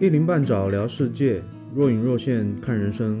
[0.00, 1.42] 一鳞半爪聊世界，
[1.74, 3.20] 若隐若现看人生，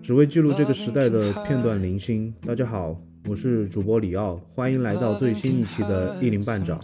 [0.00, 2.32] 只为记录这个时代的片段零星。
[2.46, 2.96] 大家好，
[3.28, 6.78] 我是主播李奥，欢迎来到最新一期的《一鳞半爪》。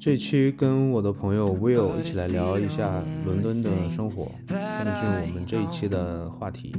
[0.00, 6.72] 这期跟我的朋友 Will 一起来聊一下伦敦的生活，这就是我们这一期的话题。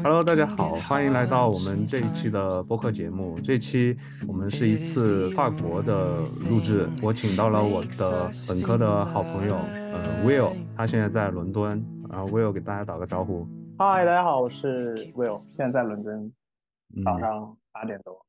[0.00, 3.38] Hello，大家好，欢迎来到我们这一期的播客节目。
[3.40, 11.84] 这期我们是一次跨国的录制，我请到了我的本科的好朋友，呃，Will，他现在在伦敦。
[12.08, 13.46] 然后 Will 给大家打个招呼。
[13.76, 16.32] 嗨，大家好，我是 Will，现在在伦敦，
[17.04, 18.24] 早上八点多。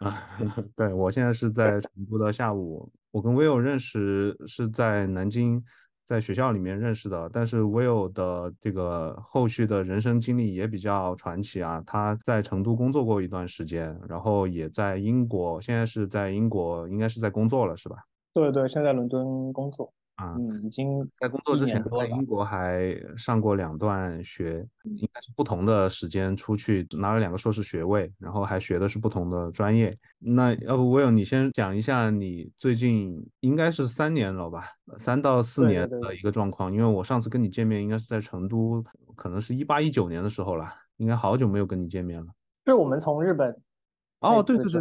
[0.06, 0.28] 啊，
[0.74, 2.90] 对我现在是在成都的下午。
[3.12, 5.62] 我跟 Will 认识是在南京。
[6.06, 11.82] 在学校里面认识的，但是 Will 的这个后续的人生经历也比较传奇啊。
[11.86, 17.96] 他在成都工作过一段时间，然后也在英国，现在是在英国，应该是在工作了，是吧？
[18.34, 19.92] 对对，现在伦敦工作。
[20.16, 29.92] 啊，嗯，已经在工作之前在英国还上过两段学，应该是不同的时间出去拿了两个硕士学位，然后还学的是不同的专业。
[30.20, 38.84] 那要不 Will 你先讲一下你最近应该是三年了吧，三到四年的一个状况，因为我上次跟你见面应该是在成都，
[39.16, 42.32] 可能是一八一九年的时候了，应该好久没有跟你见面了。
[42.66, 43.50] 是我们从日本
[44.20, 44.80] 哦，对对对。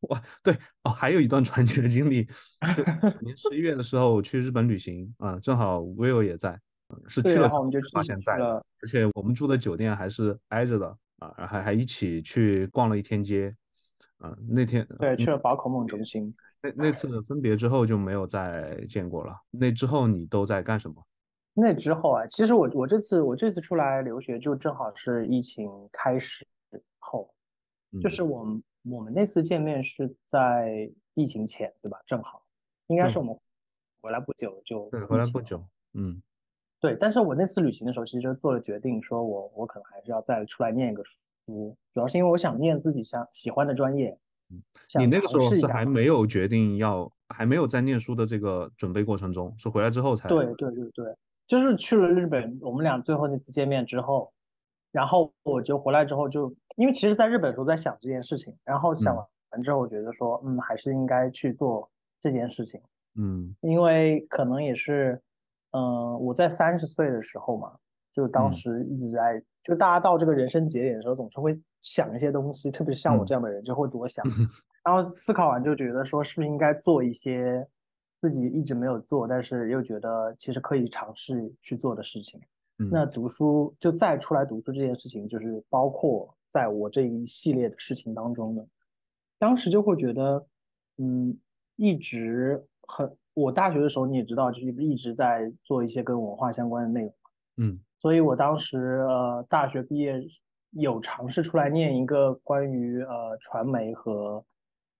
[0.08, 2.26] 哇，对哦，还有一段传奇的经历。
[3.20, 6.58] 年十一月的时候去日本旅行啊，正好 Will 也在，
[7.06, 10.86] 是去了我们就发现在了，而且我们住的酒店还是挨着的
[11.18, 13.54] 啊，然后还还一起去逛了一天街
[14.18, 14.34] 啊。
[14.48, 16.34] 那天对去了宝可梦中心。
[16.62, 19.36] 那那次分别之后就没有再见过了。
[19.50, 21.04] 那之后你都在干什么？
[21.52, 26.46] 那之后啊，其实我我这次我这次出来留学就正好是疫情开始
[26.98, 27.34] 后，
[28.00, 28.62] 就是我们。
[28.82, 31.98] 我们那次见面是在疫情前，对吧？
[32.06, 32.42] 正好，
[32.86, 33.36] 应该是我们
[34.00, 36.22] 回来不久就对，回来不久，嗯，
[36.80, 36.96] 对。
[36.98, 44.18] 但是我那次旅行的时候，其实做了决定，说我我可能还是要再出来念一个书，主要是因为我想念自己想喜欢的专业。
[44.48, 44.62] 嗯，
[44.98, 51.14] 你那个时候是还没有决定要，还没有在念书的这个准备过程中，是回来之后才对对对对，
[51.46, 54.32] 就是去了日本，我们俩最后那次见面之后。
[54.92, 59.14] 然后我就回来之后，就因为其实在日本的时候在想这件事情，然后想
[59.50, 61.86] 完之后，我觉得说，嗯，还是应该去做
[62.18, 62.80] 这件事情，
[63.16, 65.20] 嗯，因为可能也是，
[65.72, 67.76] 嗯，我在三十岁的时候嘛，
[68.14, 74.24] 就当时一直在，就大家到这个人生节点的时候，总是会想一些东西，特别是像我这样的人就会多想，
[74.82, 77.68] 然后思考完就觉得说，是不是应该做一些
[78.22, 82.40] 自己一直没有做，但是又觉得其实可以尝试去做的事情。
[82.90, 88.66] 那读书就再出来读书这件事情，就是包括在我这一系列的事情当中的，
[89.38, 90.46] 当时就会觉得，
[90.98, 91.36] 嗯，
[91.76, 97.14] 一直很，我大学的时候你也知道，就是一直在做一些跟文化相关的内容，
[97.58, 100.14] 嗯，所以我当时呃大学毕业
[100.70, 104.44] 有尝试出来念一个关于呃传媒和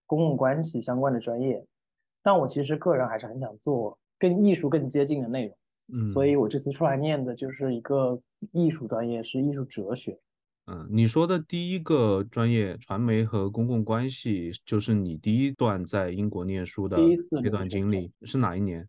[0.06, 1.64] 公共关系相关的专业，
[2.22, 5.56] 但我其实个人还是很想做跟艺术更接近的内容。
[5.92, 8.20] 嗯，所以我这次出来念的就是一个
[8.52, 10.18] 艺术专业，是艺术哲学。
[10.66, 16.96] 嗯，你说的第一个专业传媒和公共关系，就是你第一段在英国念书的
[17.42, 18.88] 这段经历是哪一年？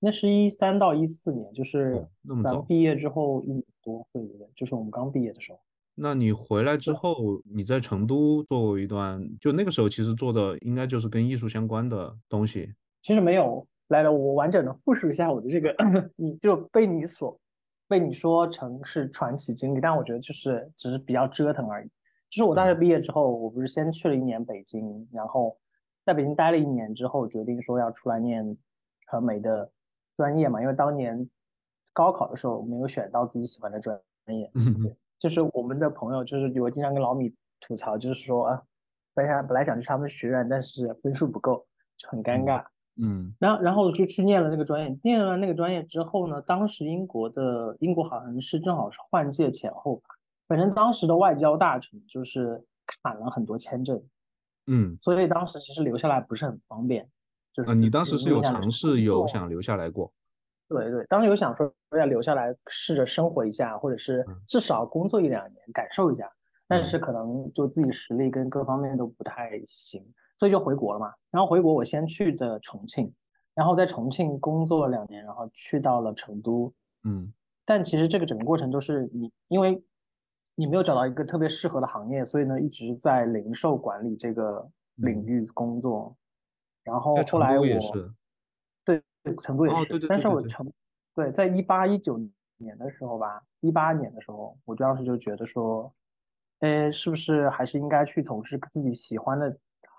[0.00, 4.46] 那是一三到一四年，就是那么早毕业之后一年多，对不对？
[4.54, 5.58] 就是我们刚毕业的时候。
[5.94, 12.72] 那你回来之后，你在成都做过一段，就那个时候其实做的应该就是跟艺术相关的东西。
[13.02, 13.66] 其实没有。
[13.88, 15.74] 来来，我完整的复述一下我的这个，
[16.16, 17.38] 你就被你所
[17.88, 21.88] 被你说成是传奇经历，但我觉得就是只是比较折腾而已。
[22.30, 25.56] 就是我大学毕业之后，我不是先去了一年北京，然后
[26.04, 28.56] 在北京待了一年之后，决定说要出来念
[29.06, 29.70] 传媒的
[30.16, 31.28] 专业嘛，因为当年
[31.94, 34.50] 高考的时候没有选到自己喜欢的专业。
[34.54, 38.62] 嗯就是我们的朋友，就是我经常跟老米吐槽，就是说啊，
[39.14, 41.66] 本来本来想去他们学院，但是分数不够，
[41.96, 42.62] 就很尴尬。
[42.62, 42.66] 嗯，
[43.38, 50.02] 然后然后就去念了那个专业，念了那个专业之后呢，当时英国的英国好像是正好是换届前后吧，
[50.48, 54.02] 反正当时的外交大臣就是砍了很多签证，
[54.66, 57.08] 嗯，所以当时其实留下来不是很方便，
[57.52, 60.12] 就是你当时是有尝试有想留下来过，
[60.68, 66.28] 对对，当时有想说要留下来试着生活一下，或者是至少工作一两年感受一下，
[66.66, 70.04] 但是可能就自己实力跟各方面都不太行。
[70.38, 73.12] 所以就回国了嘛，然后回国我先去的重庆，
[73.54, 76.72] 然后在重庆工作了两年，然后去到了成都，
[77.04, 77.32] 嗯，
[77.64, 79.82] 但其实这个整个过程都是你，因为
[80.54, 86.16] 你没有找到一个特别适合的行业，所以呢一直在零售管理这个领域工作。
[86.84, 87.66] 然后后来我
[88.84, 89.02] 对
[89.42, 90.72] 成都也是，但是我成
[91.14, 92.18] 对在一八一九
[92.56, 95.92] 年的时候吧，一八年的时候，我当时就觉得说，
[96.60, 99.58] 哎，是不是还是应该去从事自己喜欢的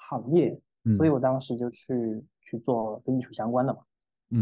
[0.09, 0.59] 行业？
[0.97, 3.79] 所以我当时就去去做跟艺术相关的嘛。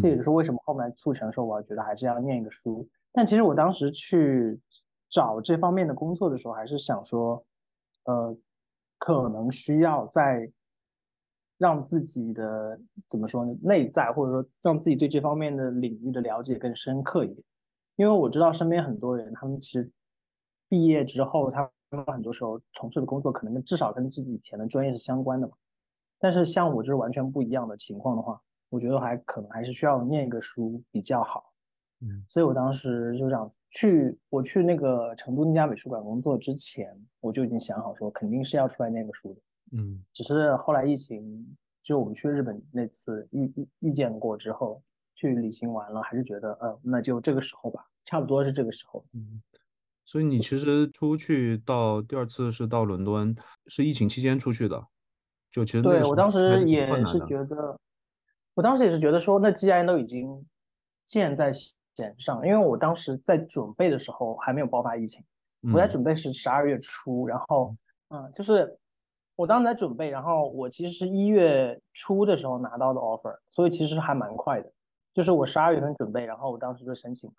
[0.02, 2.88] 这也是为什么后面促成说我觉得还是要念一个书。
[3.14, 4.60] 但其实我当时去
[5.10, 7.44] 找这方面的工作的时候，还是想说，
[8.04, 8.38] 呃，
[8.98, 10.52] 可能需要在
[11.58, 12.80] 让自己的
[13.10, 17.44] 怎么说呢，内在或者说让自己对这方面的领域的了解更深刻一点。
[17.96, 19.90] 因为我知道身边很多人，他们其实
[20.70, 21.70] 毕业之后，他们
[22.08, 25.54] 很多时候从事的工作可能跟至少跟自己以前的专业是相关的嘛。
[26.20, 31.54] 但是像我就是完全不一样的情况的话，我觉得还可能还是需要念一个书比较好。
[32.02, 39.42] 嗯，所以我当时就想去，我去那个成都那家美术馆工作之前，我就已经想好说肯定是要出来念个书的。
[39.78, 44.82] 嗯，只是后来疫情，就我们去日本那次遇遇遇见过之后，
[45.16, 49.04] 去旅行完了，还是觉得，呃，那就这个时候吧，差不多是这个时候。
[49.14, 49.42] 嗯，
[50.08, 53.36] 所以你其实出去到第二次是到伦敦，
[53.68, 54.88] 是疫情期间出去的。
[55.52, 57.78] 就其实对我当时也是觉得，
[58.54, 60.46] 我当时也是觉得说，那既然都已经
[61.06, 65.26] 箭在弦上，因为我当时在准备的时候还没有爆发疫情，
[65.74, 67.76] 我在准备是十二月初，然后
[68.10, 68.78] 嗯，就是
[69.36, 74.72] 我当时在准备，然后我其实是一月初的时候拿到的 offer，所以其实还蛮快的，
[75.14, 77.30] 就是我十二月份准备，然后我当时就申请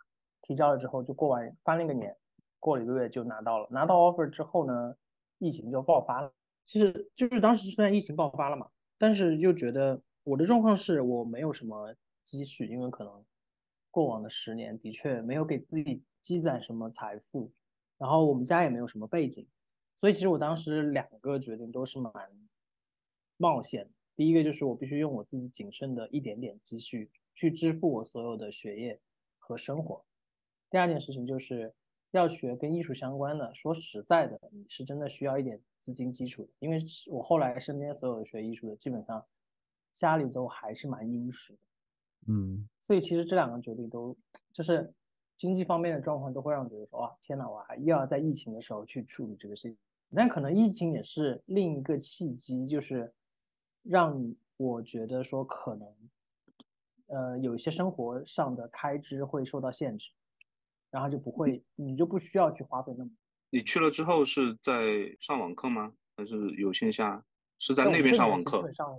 [0.43, 2.15] 提交了之后就过完翻了一个年，
[2.59, 4.97] 过了一个月就拿到了，拿到 offer 之后呢，
[5.39, 6.33] 疫情就爆发了。
[6.67, 8.69] 其实就是当时虽然疫情爆发了嘛，
[8.99, 11.95] 但是又觉得我的状况是我没有什么
[12.25, 13.25] 积蓄，因为可能
[13.91, 17.51] 过往的十年的确没有给自己积攒什么财富，
[17.97, 19.47] 然后我们家也没有什么背景，
[19.97, 22.13] 所以其实我当时两个决定都是蛮
[23.39, 23.89] 冒险。
[24.15, 29.01] 第一个就是我必须用我自己仅剩的一点点积蓄去支付我所有的学业
[29.39, 30.05] 和生活。
[30.69, 31.73] 第二件事情就是
[32.11, 35.61] 要学跟艺术相关的，说实在的，你是真的需要一点。
[35.81, 39.25] 资金基础的，因为我后来身边所有的学艺术的，基本上
[39.93, 41.59] 家里都还是蛮殷实的，
[42.27, 44.15] 嗯，所以其实这两个决定都
[44.53, 44.93] 就是
[45.37, 49.79] 经济方面的状况都会让觉得说，哇，天哪，我还又要在疫情的时候去处理这个事情。
[50.15, 53.15] 但可能疫情也是另一个契机，就是
[53.85, 55.89] 让我觉得说可能，
[57.07, 60.11] 呃，有一些生活上的开支会受到限制，
[60.91, 63.11] 然后就不会，你就不需要去花费那么。
[63.51, 65.93] 你去了之后是在上网课吗？
[66.17, 67.25] 还是有线下？
[67.59, 68.73] 是在那边上网课？
[68.73, 68.97] 上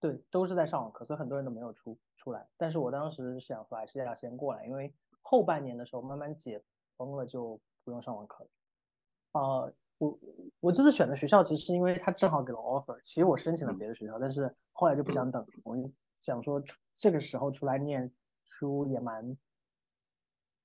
[0.00, 2.46] 对，都是在上网课，所以很多人都没有出出来。
[2.56, 6.62] 但是我当时想说还是要先过来，因为后半年的时候慢慢解
[6.96, 8.50] 封了，就不用上网课了。
[9.32, 10.18] 啊，我
[10.60, 15.90] 我这次选的学校其实是因为他正好给了 offer，其实我申请了别的学校，但是后来就不想等，我就
[16.20, 16.62] 想说
[16.96, 18.10] 这个时候出来念
[18.44, 19.36] 书也蛮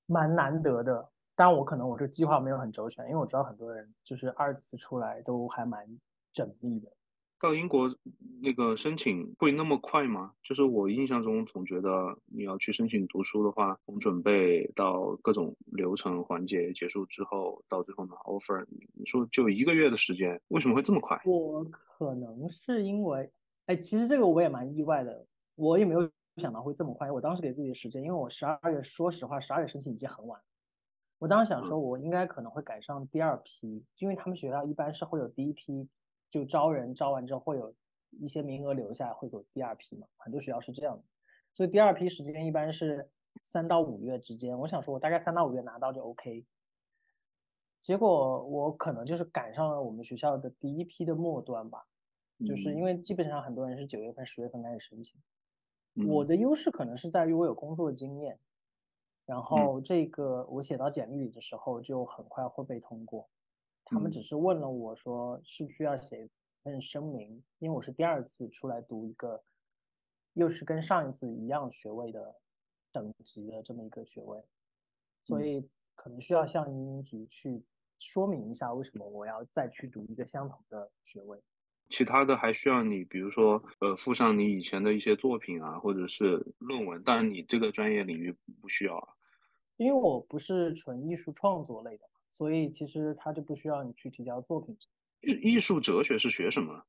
[0.06, 1.08] 蛮难得的。
[1.34, 5.86] 但我可能我这计划没有很周全，因为我知道很多人就是二次出来都还蛮
[6.34, 6.90] 缜密的。
[7.38, 7.94] 到英国
[8.40, 10.32] 那个申请会那么快吗？
[10.42, 21.20] 就是我印象中总觉得你要去申请读书的话，从准备到各种流程环节结束之后，到最后拿 offer，你说就一个月的时间，为什么会这么快？
[21.26, 23.30] 我可能是因为，
[23.66, 27.10] 哎，其实这个我也蛮意外的，我也没有想到会这么快。
[27.10, 30.40] 我当时给自己的时间，因为我十二月，说实话，十二月申请已经很晚。
[31.18, 35.88] 我当时想说，我应该可能会赶上第二批，因为他们学校一般是会有第一批
[36.30, 37.74] 就招人，招完之后会有
[38.10, 40.06] 一些名额留下，会有第二批嘛。
[40.18, 41.02] 很多学校是这样的，
[41.54, 44.58] 所以第二批时间一般是三到五月之间。
[44.58, 46.44] 我想说，我大概三到五月拿到就 OK。
[47.80, 51.86] 结果我可能就是赶上了我们学校的第一批的末端吧，
[52.46, 55.18] 就是因为基本上很多人是九月份、十月份开始申请。
[56.04, 58.38] 我的优势可能是在于我有工作经验。
[59.24, 63.28] 然后这个我写到简历里的时候就很快会被通过，
[63.84, 66.30] 他们只是问了我说需不需要写一
[66.62, 69.42] 份声明，因为我是第二次出来读一个，
[70.34, 72.36] 又是跟上一次一样学位的
[72.92, 74.44] 等级的这么一个学位，
[75.24, 77.64] 所以可能需要向移民局去
[77.98, 81.42] 说明一下为什么我要再去读一个相同的学位。
[81.88, 87.02] 其他的还需要你，比如说，呃，附上你以前的一些作品啊，或者是论文。
[87.02, 89.08] 当然，你这个专业领域不需要啊，
[89.76, 94.76] 因为我不是纯艺术创作类的，所以其实他就不需要你去提交作品。
[95.20, 96.84] 艺艺术哲学是学什么？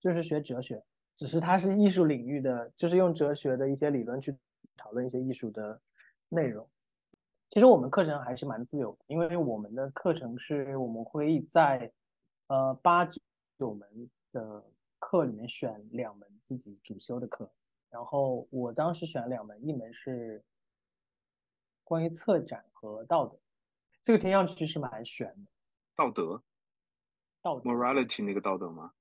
[0.00, 0.82] 就是学哲学，
[1.16, 4.34] 只是它是艺术领域的，就是用哲学的一些理论去
[4.76, 5.80] 讨论一些艺术的
[6.28, 6.68] 内容。
[7.50, 11.90] 其实我们课程还是蛮自由的，因为我们的课程是我们会在
[12.48, 13.20] 呃八九
[13.74, 14.64] 门的
[14.98, 17.50] 课里面选两门自己主修的课，
[17.90, 20.44] 然后我当时选了两门，一门是
[21.84, 23.38] 关于策展和道德，
[24.02, 25.50] 这个听上去是蛮玄的。
[25.94, 26.42] 道德，
[27.40, 28.92] 道德，morality 那个道德吗？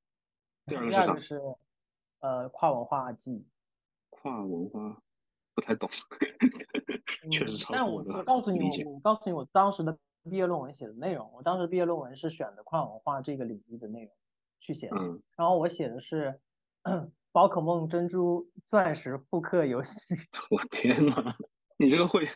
[0.65, 1.41] 第二个是
[2.19, 3.45] 呃跨文化记忆。
[4.09, 5.01] 跨文化
[5.53, 5.89] 不太懂，
[7.31, 14.13] 确实超但我我告诉你，我我告诉你，我当时的毕业论文写的内容，我当时毕业论文是选的跨文化这个领域的内容
[14.65, 14.97] 去写的。
[14.97, 15.21] 嗯。
[15.37, 16.39] 然后我写的是
[17.31, 20.15] 宝可梦珍珠钻石复刻游戏。
[20.49, 21.35] 我天呐，
[21.77, 22.27] 你这个会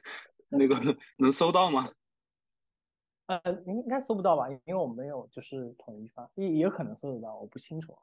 [0.50, 0.76] 那个
[1.18, 1.90] 能搜到吗？
[3.28, 4.50] 呃，应该搜不到吧？
[4.50, 7.96] 因为我没有就是统一发，也也可能搜得到，我不清楚。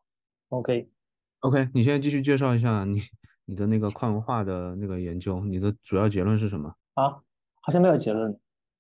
[0.49, 3.01] OK，OK，你现在继续介绍一下你
[3.45, 6.73] 你的那个跨文化的那个研究，你的主要结论是什么？
[6.95, 7.21] 啊，
[7.61, 8.39] 好像没有结论。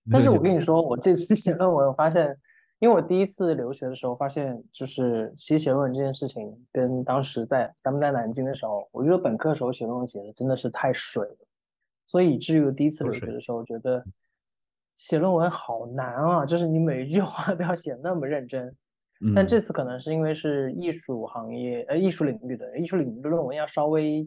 [0.08, 2.38] 但是我跟你说，我这次 写论文，我发现，
[2.78, 11.46] 因为我第一次留学的时候，发现就是其实写论文这件事情，跟当时在咱们在南京的时候，我觉得本科的时候写论文写的真的是太水了，
[12.06, 14.04] 所以以至于第一次留学的时候，觉得。
[14.96, 18.74] 写论文好难啊，就是你每一句话都要写那么认真。
[19.34, 24.26] 但这次可能是因为是艺术行业，呃，艺术领域的艺术领域的论文要稍微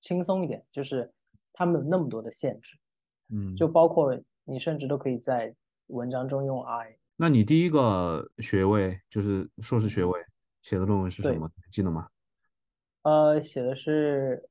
[0.00, 1.08] 轻松一点，就是
[1.52, 2.76] 他们有那么多的限制。
[3.32, 4.12] 嗯，就包括
[4.42, 5.54] 你甚至都可以在
[5.86, 6.97] 文章中用 I。
[7.20, 10.20] 那你第一个学位就是硕士学位
[10.62, 11.50] 写的论文是什么？
[11.68, 12.06] 记得吗？
[13.02, 14.48] 呃，写的是，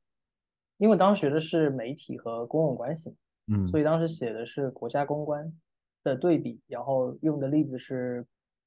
[0.77, 3.15] 因为当时学的是媒体和公共关系。
[3.47, 5.50] 嗯，所以当时写的是国家公关
[6.03, 8.25] 的对比，然后用的例子是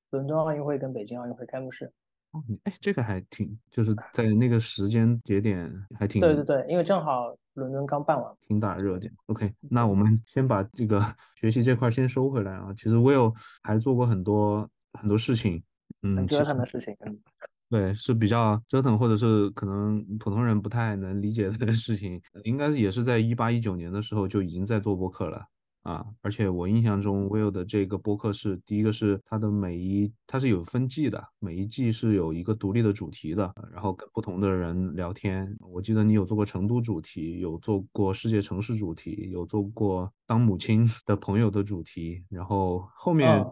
[0.09, 1.93] 伦敦奥运会跟北京奥运会开幕式。
[2.31, 6.23] 哦，哎，这个还挺，就是在那个时间节点还挺。
[6.23, 9.13] 对对对，因为正好伦敦刚办完，挺大热点。
[9.27, 11.01] OK，那我们先把这个
[11.41, 12.75] 学习这块先收回来啊。
[12.77, 15.63] 其实 Will 还做过很多很多事情，
[16.03, 17.17] 嗯，折腾的事情，嗯。
[17.71, 25.47] 对，是比较折腾，或者是可能普通人不太能理解的事情，应该也是在一八一九年的时候就已经在做播客了。
[25.83, 35.57] 啊，而且我印象中，Will 的这个播客是第一个，是它的每一它是有分季的，每一季是有一个独立的主题的，然后跟不同的人聊天。
[35.61, 43.43] 我记得你有做过成都主题，有做过世界城市主题，有做过当母亲的朋友的主题，然后后面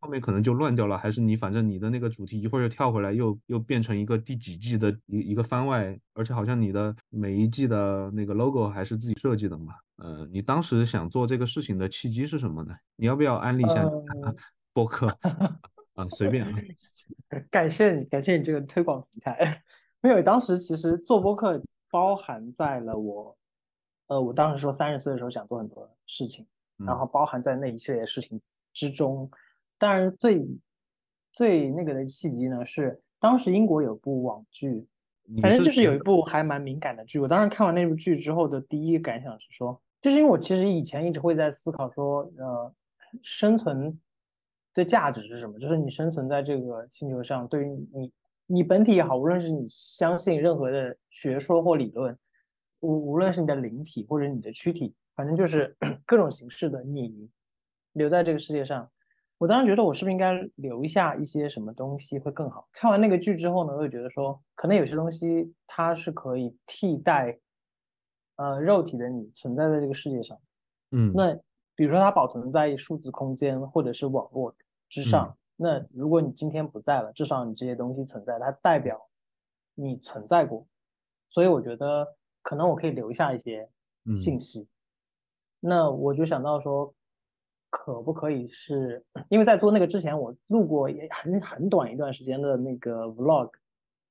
[0.00, 9.74] 后面可能就乱掉了，还是你反正你的那个主题一会儿又跳回来，又又变成一个第几季的一一个番外，而且好像你的每一季的那个 logo 还是自己设计的嘛。
[9.96, 12.74] 呃，你当时想做这个事情的契机是什么呢？
[12.96, 13.82] 你要不要安利一下
[14.74, 15.06] 播客
[15.94, 16.06] 啊？
[16.10, 16.52] 随便啊。
[17.50, 19.62] 感谢你，感谢你这个推广平台。
[20.02, 23.34] 没有，当时其实做播客包含在了我，
[24.08, 28.38] 呃，我当时说三十岁的时候想做很多事情，然后包含在那一系列事情
[28.74, 29.30] 之中。
[29.78, 30.46] 当然，最
[31.32, 34.86] 最那个的契机呢，是当时英国有部网剧，
[35.40, 37.18] 反正就是有一部还蛮敏感的剧。
[37.18, 39.80] 我当时看完那部剧之后的第一感想是说。
[40.06, 42.72] 就是因为我其实以前一直会在思考说，呃，
[43.24, 44.00] 生存
[44.72, 45.58] 的价值是什么？
[45.58, 48.12] 就是你生存在这个星球上，对于你
[48.46, 52.16] 你本体也好，无论是你相信任何的学说或理论，
[52.78, 57.28] 无无论是你的灵体或者你的躯体，反正就是 各种形式的你
[57.94, 58.88] 留在这个世界上。
[59.38, 62.68] 我当时觉得我是不是应该留下一些什么东西会更好？
[62.72, 67.36] 看完那个剧之后呢，我就觉得说，可能有些东西它是可以替代。
[68.36, 70.38] 呃，肉体的你存在在这个世界上，
[70.90, 71.34] 嗯，那
[71.74, 74.54] 比如说它保存在数字空间或者是网络
[74.88, 79.00] 之上，那如果你今天不在了，至少你这些东西存在，它代表
[79.74, 80.66] 你存在过，
[81.30, 82.06] 所以我觉得
[82.42, 83.68] 可能我可以留下一些
[84.14, 84.68] 信息。
[85.58, 86.94] 那我就想到说，
[87.70, 93.50] 可不可以是因为在做那个之前，我录过也很很短一段时间的那个 vlog，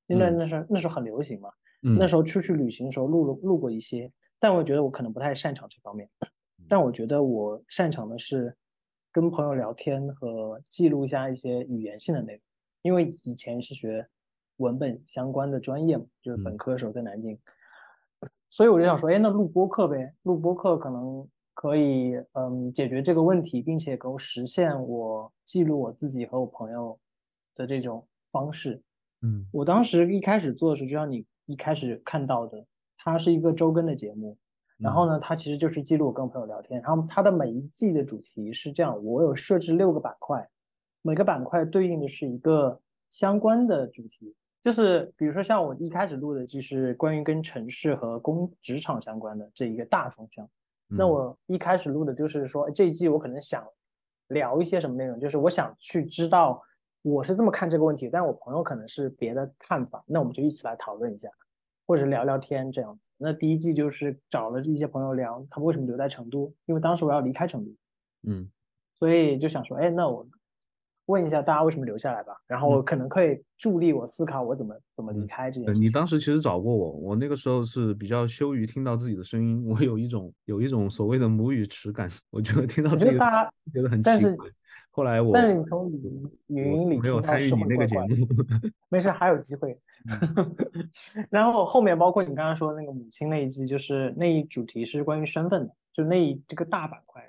[0.08, 1.52] 因为那时候那时候很流行嘛。
[1.94, 6.10] 那时候出去旅行的时候录了录过一些，但我觉得我可能不太擅长这方面。
[6.68, 8.56] 但我觉得我擅长的是
[9.12, 12.42] 跟朋友聊天和记录一下一些语言性的内容，
[12.82, 14.08] 因为以前是学
[14.58, 17.38] 文本相关的专业嘛，就是本科的时候在南京，
[18.50, 27.00] 所以我就想说，哎，那录播课呗，录播课可能可以，嗯，解决这个问题，并且够实现我记录我自己和我朋友
[27.56, 28.82] 的这种方式。
[29.22, 31.24] 嗯，我当时一开始做的时候，就像你。
[31.46, 32.66] 一开始看到的，
[32.98, 34.38] 它是一个周更的节目，
[34.78, 36.82] 然后呢，它其实就是记录我跟朋友聊天。
[36.82, 40.48] 然后它的每一季的主题是这样，我有设置六个板块，
[41.02, 42.80] 每个板块对应的是一个
[43.12, 44.36] 相关的主题。
[44.64, 50.50] 就是比如说像我一开始录的，就是关于跟城市和工职场相关的这一个大方向。
[50.88, 53.64] 那我一开始录的就是说这一季我可能想
[54.30, 56.60] 聊一些什么内容，就是我想去知道
[57.06, 61.30] 我是这么看这个问题，但我朋友可能是别的看法，那我们就一起来讨论一下，
[61.86, 63.10] 或者聊聊天这样子。
[63.18, 67.72] 那第一季就是找了一些朋友聊，他们为什么留在成都，因为当时我要离开成都，
[68.28, 68.50] 嗯，
[68.96, 70.28] 所以就想说，哎，那我。
[71.08, 75.80] 问一下大家为什么留下来吧，然后可能可以助力我思考我怎么怎么离开这件事。
[75.80, 83.18] 你当时其实找过我，我那个时候是比较羞于听到自己的声音，我有一种有一种所谓的母语耻感，我觉得听到自己
[83.74, 84.48] 觉得很奇怪。
[84.90, 85.92] 后来我，但是你从
[86.48, 88.08] 语音里没有参与你那个节目，
[88.90, 89.78] 没事，还有机会。
[91.30, 97.22] 然后后面包括你刚刚说的那个母亲那一季，就是那一主题是关于身份的，就那一这个大板块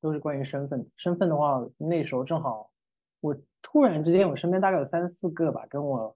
[0.00, 0.86] 都是关于身份。
[0.96, 2.70] 身份的话，那时候正好。
[3.24, 6.14] 我突然之间，我身边大概有三四个吧，跟我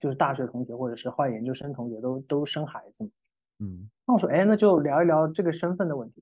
[0.00, 3.08] 就是大学同学或者是换研究生同学都都生孩子，
[3.60, 6.20] 嗯，那我说，哎，那就聊一聊这个身份的问题，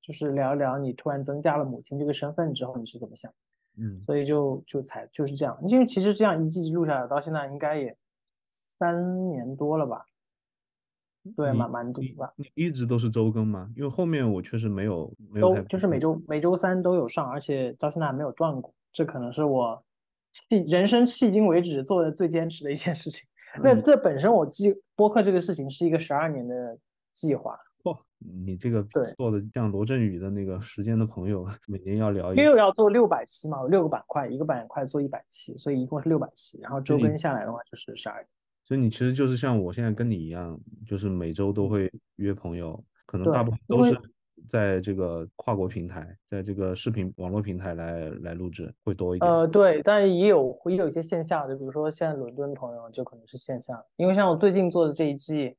[0.00, 3.30] 就是聊一聊你突然增加了母亲这个身份之后你是怎么想，
[3.76, 7.94] 嗯，所以就就才就是这样，因为其实这样一季录下来到现在应该也
[8.50, 10.06] 三年多了吧，
[11.36, 12.32] 对，蛮蛮多吧。
[12.36, 13.70] 你一直都是周更吗？
[13.76, 18.72] 因为后面我确实没有没有，都就是每周每周三都有上，而且到现在还没有断过。
[18.94, 19.84] 这可能是我
[20.32, 23.26] 迄人生迄今为止做的最坚持的一件事情。
[23.62, 26.78] 那这本身我计播客这个事情是一个十二年的
[27.12, 27.58] 计划。
[27.82, 28.82] 哦，你这个
[29.16, 38.28] 做的像罗振宇的那个时间的朋友，每年要聊，因为要做六百期嘛，六个板块，一个板块做一百期，所以一共是六百期，然后周更下来的话就是十二年。
[38.64, 44.00] 所以你其实就是像我现在跟你一样，就是每周都会约朋友，可能大部分都是。
[44.48, 49.30] 在这个跨国平台，在这个视频网络平台来来录制会多一点。
[49.30, 55.56] 呃，对，但也有也有一些线下的，比如说现在伦敦朋友就可能是线下，因为像我最近做的这一季，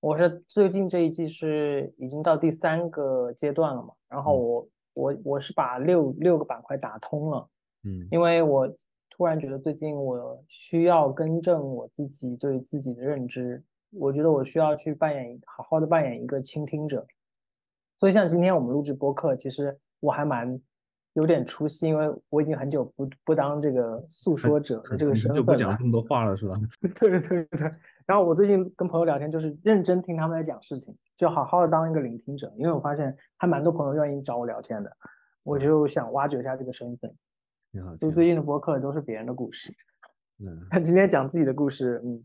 [0.00, 7.48] 我是最近这一季是已经到第三个阶段了嘛，然后我我我是把六六个板块打通了，
[7.84, 8.68] 嗯，因为我
[9.10, 17.06] 突然觉得最近我需要更正我自己对自己的认知，我觉得我需要去扮演好好的扮演一个倾听者。
[17.96, 20.60] 所以像今天我们录制播客，其实我还蛮
[21.14, 25.42] 有点出息，因为我已经很久不不当这个诉说者的这个身份了。
[25.42, 26.54] 就不讲这么多话了，是吧？
[26.98, 27.74] 对对对。
[28.06, 32.52] 然后我最近跟朋友聊天，就是认真听他们在讲事情，就好好的当一个聆听者。
[32.56, 34.90] 因为我发现还蛮多朋友愿意找我聊天的，
[35.44, 37.14] 我就想挖掘一下这个身份。
[37.96, 39.72] 所以最近的播客都是别人的故事。
[40.40, 40.66] 嗯。
[40.70, 42.24] 他今天讲自己的故事，嗯。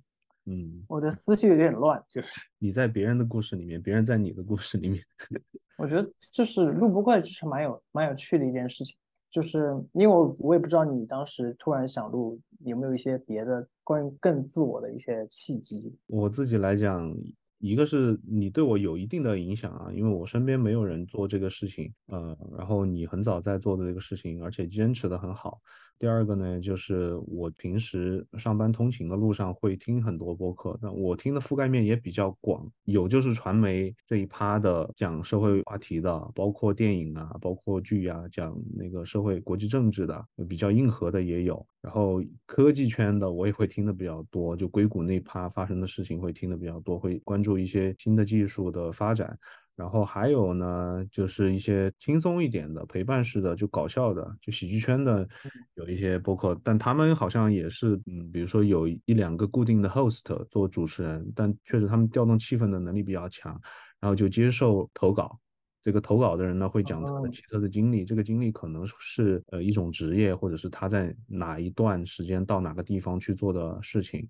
[0.49, 5.03] 嗯，我的思绪有点乱，就是你在别人的故事里面，别人在你的故事里面。
[5.77, 8.97] 我觉得就是录播怪，就是蛮有蛮有趣的一件事情，
[9.29, 15.95] 就是因为我我也不知道你当时突然想录有没有一些别的关于更自我的一些契机。
[16.07, 17.15] 我自己来讲。
[17.61, 25.59] 一个是你对我有一定的影响啊，因为我身边没有人做这个事情，呃，然后你很早在做的这个事情，而且坚持的很好。
[25.99, 41.65] 第二个呢，就是我平时上班通勤的路上会听很多播客，那我听的覆盖面也比较广，有就是传媒这一趴的讲社会话题的，包括电影啊，包括剧啊，讲那个社会国际政治的，比较硬核的也有。
[41.81, 49.37] 然后科技圈的我也会听的比较多，就硅谷那趴发生的事情会听的比较多，会关注一些新的技术的发展。
[49.79, 55.25] 然后还有呢，就是一些轻松一点的陪伴式的，就搞笑的，就喜剧圈的
[55.75, 63.57] 有一些播客，但他们好像也是，嗯，比如说有一两个固定的 host 做主持人，但确实他们调动气氛的能力比较强，
[64.01, 65.39] 然后就接受投稿。
[65.81, 74.27] 这个投稿的人呢，会讲他的奇特的经历，这个经历可能是呃一种职业，或者是他在哪一段时间到哪个地方去做的事情。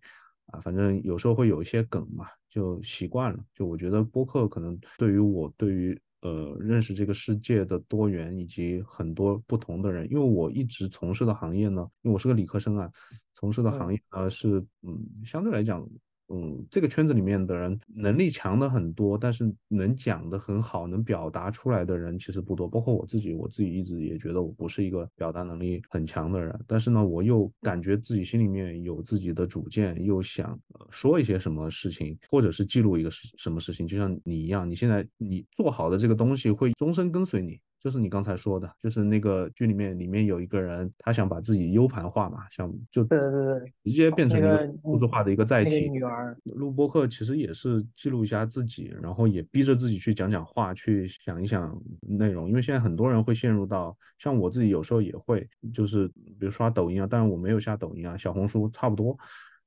[0.51, 3.39] 啊，反正有时候会有一些梗嘛，就习惯了。
[3.53, 12.91] 就我觉得播客可能对于我，对于呃认识这个世界的多元以及很多不同的人，因为我一直从事的行业呢，因为我是个理科生啊，
[13.33, 15.87] 从事的行业呢是嗯相对来讲。
[16.31, 22.67] 嗯，这个圈子里面的人能力强的很多，但是能讲的很好、能表达出来的人其实不多。
[22.67, 26.57] 包括我自己，我自己一直也觉得我不是一个表达能力很强的人。
[26.67, 30.59] 但是呢，我又感觉自己心里面有自己的主见，又想
[30.91, 33.87] 说一些什么事情，或者是记录一个什什么事情。
[33.87, 37.59] 就像你一样，你现在你做好的这个东西会终身跟随你。
[37.79, 45.89] 就是你刚才说的，就是那个剧里面，里面有一个人，他想把自己 U 盘化嘛，想就对对对，直接变成一个数字化的一个载体。
[45.89, 52.49] 女儿录播课其实也是记录一下自己，然后也逼着自己去讲讲话，去想一想内容。
[52.49, 59.17] 因为现在很多人会陷入到，像我自己有时候也会，就是比如刷抖音啊，但是我没有下抖音啊，小红书差不多。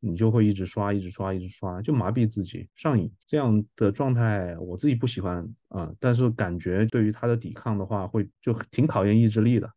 [0.04, 3.08] 你就会一直刷，一直刷，一直刷，就麻痹自己，上瘾。
[3.24, 9.72] 这样的状态我自己不喜欢啊，但是感觉对于他的抵抗的话，会就挺考验意志力的。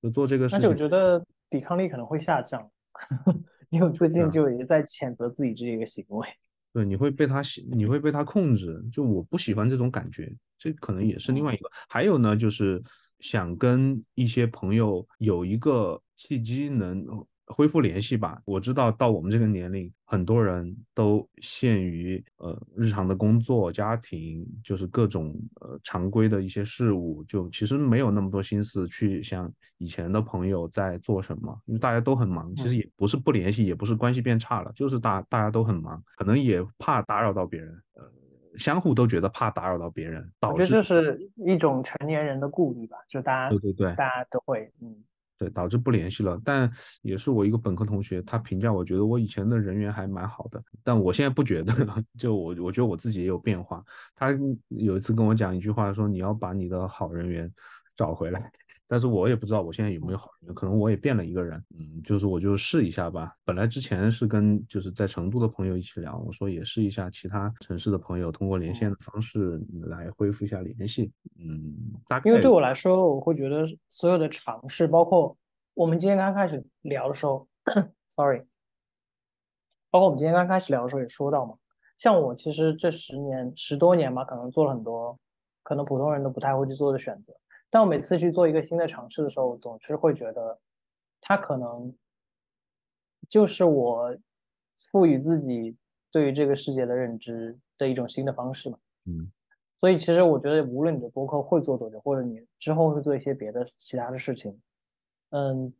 [0.00, 2.70] 就做这个事情，而且我觉得抵抗力可能会下降，
[3.68, 6.28] 因为最近就也在谴责自己这个行为。
[6.72, 8.80] 对，你会被他，你会被他控制。
[8.92, 11.68] 就我不喜欢这种感觉，这可能也是另外一个。
[11.88, 12.80] 还有呢，就是
[13.18, 17.04] 想跟一些朋友有一个契机能。
[17.54, 18.40] 恢复联系吧。
[18.44, 32.52] 我知道到我们这个年龄，很多人都限于呃日常的工作、家庭，就是各种呃常规的一些事物，就其实没有那么多心思去想以前的朋友在做什么，因为大家都很忙。
[32.56, 38.02] 其实也不是不联系，也不是关系变差了，就是大大家都很忙，可能也怕打扰到别人，呃，
[38.58, 44.96] 相互都觉得怕打扰到别人，导致这是一种成年人的顾虑吧，就大家对对对，大家都会嗯。
[45.50, 46.40] 导致不联系了。
[46.44, 46.70] 但
[47.02, 51.74] 也是我一个本科同学，他评价我觉得我以前的人缘还蛮好的，但我现在不觉得。
[52.18, 53.84] 就我，我觉得我自己也有变化。
[54.14, 54.30] 他
[54.68, 57.50] 有一次跟我讲一句话，说你要把你的好人缘
[57.96, 58.50] 找回来。
[58.86, 61.62] 但是我也不知道我现在有没有好人，可能我也变了一个人。
[61.78, 63.34] 嗯，就是我就试一下吧。
[63.44, 71.10] 本来之前是跟就是在成都的朋友一起聊，我说也试一下其他城市的朋友，通过连线的方式来恢复一下联系。
[71.38, 71.74] 嗯，
[72.08, 75.36] 大概因为对我来说，我会觉得所有的尝试，包括
[75.72, 77.48] 我们今天刚开始聊的时候，
[78.08, 78.42] sorry，
[79.90, 81.54] 包括我们今天刚开始聊的时候也说到嘛，
[81.96, 85.18] 像我其实这十年十多年吧，可能做了很多
[85.62, 87.32] 可能普通人都不太会去做的选择。
[87.74, 90.60] 但我每次去做一个新的尝试的时候，总是会觉得，
[91.20, 91.92] 它可能
[93.28, 94.16] 就是我
[94.92, 95.76] 赋予自己
[96.12, 98.78] 对于这个世界的认知的一种新的方式嘛。
[99.06, 99.28] 嗯，
[99.76, 104.56] 所以其实我觉得，无论你的播客会做多久，或者你之后会做一些别的其他的事情，
[105.30, 105.74] 嗯，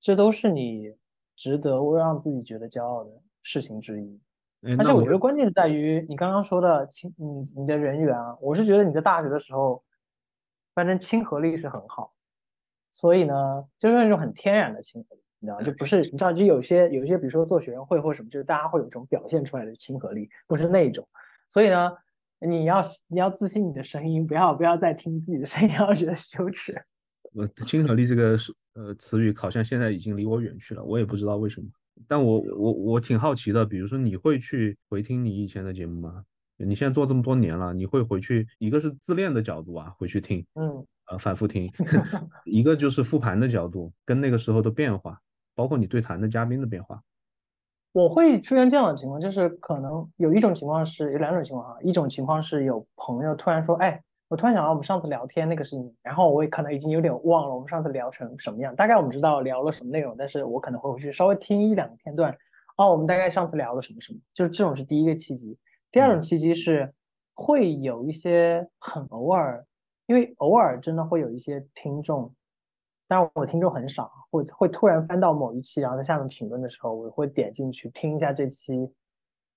[0.00, 0.94] 这都是你
[1.34, 3.10] 值得让自己觉得骄傲的
[3.42, 4.20] 事情之一。
[4.78, 9.82] 而且我觉得关键在于你刚刚说的亲，你你的人缘啊，我是觉得你在大学的时候。
[10.78, 12.14] 反正亲和力是很好，
[12.92, 21.08] 所以呢，就是那种很天然的亲和力，你知道就不是你知道，就有些有些，比如说做学生会或什么，就是大家会有一种表现出来的亲和力，不是那种。
[21.48, 21.90] 所以呢，
[22.38, 26.80] 你要你要自信你的声音，不要不要再听自己的声音， 要觉得羞耻。
[27.34, 28.36] 呃，亲和力这个
[28.74, 31.66] 呃词语，好像现在已经离我远去了，我也不知道为什么。
[32.06, 36.24] 但我我我挺好奇的，比如说你会去回听你以前的节目吗？
[36.66, 41.68] 你现在做这么多年了，你会回去一个是自恋的角度啊，回去听，嗯，呃，反复听；
[42.44, 45.18] 一个就是复盘的角度，跟那个时候的变化，
[45.54, 47.00] 包括你对谈的嘉宾的变化。
[47.92, 62.36] 我会出现这样的情况，就是可能有一种情况是有两种情况啊，一种情况是有朋友突然说，哎，我突然想到我们上次聊天那个事情，然后我也可能已经有点忘了我们上次聊成什么样，大概我们知道聊了什么内容，但是我可能会回去稍微听一两个片段，
[62.76, 65.56] 哦，我们大概上次聊了什么什么，就是这种是第一个契机。
[65.90, 66.92] 第二种契机是
[67.34, 69.64] 会有一些很偶尔，
[70.06, 72.34] 因为偶尔真的会有一些听众，
[73.06, 78.92] 但我听众很少，会会突然翻到某一期，然后在下面评论的时候，我会点进去听一下这期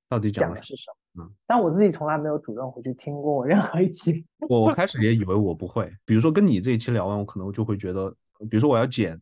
[0.07, 1.23] 到底讲的是什么。
[1.23, 4.25] 嗯，但我自己从来没有主动回去听过任何一期。
[4.47, 8.09] 我我开始也以为我不会，比如说跟你这一期聊完，我可能就会觉得，
[8.49, 9.19] 比如说我要剪，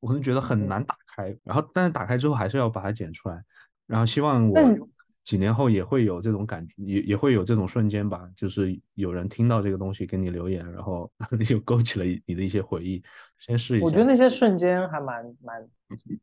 [0.00, 3.40] 我可能觉得很难打开，然后但是打开之后还是要把它剪出来，
[3.86, 4.56] 然后希望我。
[5.28, 11.10] 几年后也会有这种感觉，也也会有这种瞬间吧，就是有人听到这个东西给你留言，然后
[11.46, 13.02] 就勾起了你的一些回忆。
[13.38, 13.84] 先试一下。
[13.84, 15.68] 我觉得那些瞬间还蛮蛮，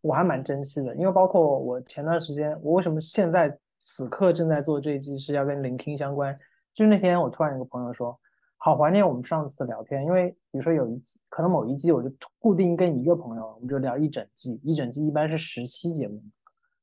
[0.01, 6.35] 我还蛮珍惜的，因为包括我前段时间，我为什么现在此刻正在做这一季是要跟聆听相关，
[6.73, 8.19] 就是那天我突然有个朋友说，
[8.57, 16.23] 好怀念我们上次聊天，因为比如说有一季，可能某一季我就固定跟一个朋友，我们就聊一整季，一整季一般是十期节目，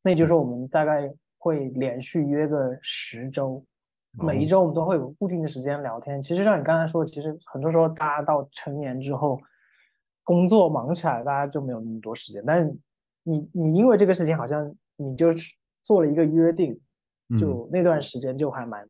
[0.04, 1.12] 那就是我们大概。
[1.42, 3.64] 会连续约个十周，
[4.12, 6.22] 每一周我们都会有固定的时间聊天。
[6.22, 9.40] 其实像你刚才说，其实很多时候大家到成年之后，
[10.22, 12.40] 工作忙起来，大家就没有那么多时间。
[12.46, 12.72] 但是
[13.24, 15.34] 你你因为这个事情，好像你就
[15.82, 16.80] 做了一个约定，
[17.36, 18.88] 就那段时间就还蛮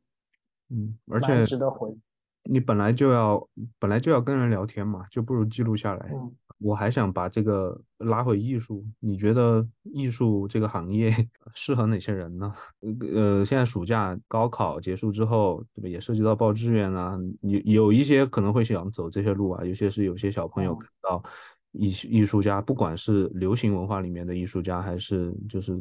[0.68, 1.96] 嗯，而且值得回。
[2.44, 6.10] 你本来就要本来就要跟人聊天嘛，就不如记录下来。
[6.62, 11.10] 我还想把这个拉回艺术，你觉得艺术这个行业
[11.54, 12.54] 适合哪些人呢？
[13.14, 15.88] 呃，现在暑假高考结束之后，对吧？
[15.88, 21.22] 也涉及到报志愿啊，有有一些可能会想走这些路啊，有些是有些小朋友看到
[21.72, 25.76] 艺艺术家，不管是流行文化里面的艺术家，还是就是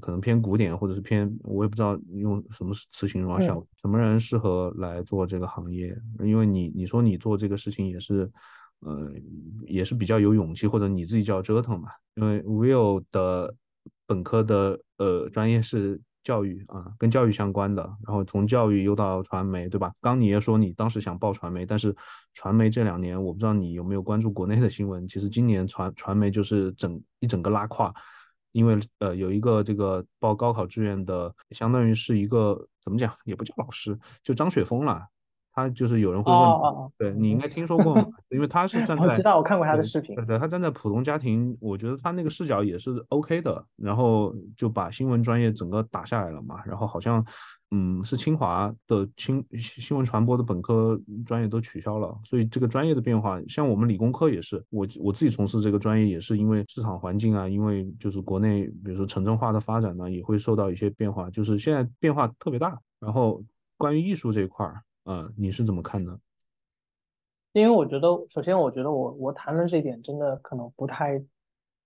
[0.00, 5.96] 可能偏古典或者是偏，我也不知道用什么词形容啊，小什么人适合来做这个行业？
[6.24, 8.30] 因为你你说你做这个事情也是。
[8.80, 9.12] 呃，
[9.66, 11.88] 也是比较有勇气，或者你自己就要折腾嘛。
[12.14, 13.54] 因为 Will 的
[14.06, 19.92] 本科的呃专业是教育啊，跟教育相关的，然后从教育又到传媒，对吧？
[20.00, 21.94] 刚你也说你当时想报传媒，但是
[22.34, 27.94] 传媒这两年我不知道你有没有关注国内的新闻，其实今年传传媒就是整一整个拉胯，
[28.52, 35.06] 因为呃有一个这个报高考志愿的，相当于是一个怎么讲，也不叫老师，就张雪峰了。
[35.58, 37.96] 他就是有人会问，对你应该听说过，
[38.30, 47.24] 因为他是站在，我知道我看过他的视频，对对，他站在普通家庭，我觉得他那个视角也是 OK 的，然后就把新闻专业整个打下来了嘛，然后好像，
[47.70, 63.42] 嗯，是清华的新新闻传播的本科专业都取消了，所以这个专业的变化，像我们理工科也是，我我自己从事这个专业也是因为市场环境啊，因为就是国内比如说城镇化的发展呢，也会受到一些变化，就是现在变化特别大，然后
[63.76, 64.82] 关于艺术这一块儿。
[65.08, 66.20] 呃，你是怎么看的？
[67.54, 71.18] 因为我觉得，首先我觉得我我谈论这一点真的可能不太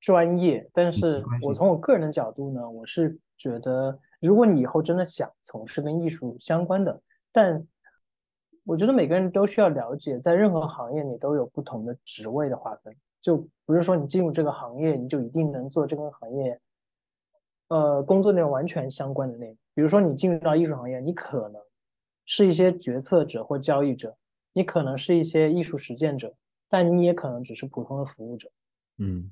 [0.00, 7.64] 专业，但是我从我个人的角度呢，我是觉得，如果你以后真的想从事跟艺术相关的，但
[8.64, 16.60] 我觉得每个人都需要了解，在任何行业你都有不同的职位的划分，就不是说你进入这个行业你就一定能做这个行业，
[17.68, 19.56] 呃，工作内容完全相关的内容。
[19.74, 21.62] 比如说你进入到艺术行业，你可能。
[22.24, 24.16] 是一些决策者或交易者，
[24.52, 26.34] 你可能是一些艺术实践者，
[26.68, 28.50] 但你也可能只是普通的服务者，
[28.98, 29.30] 嗯，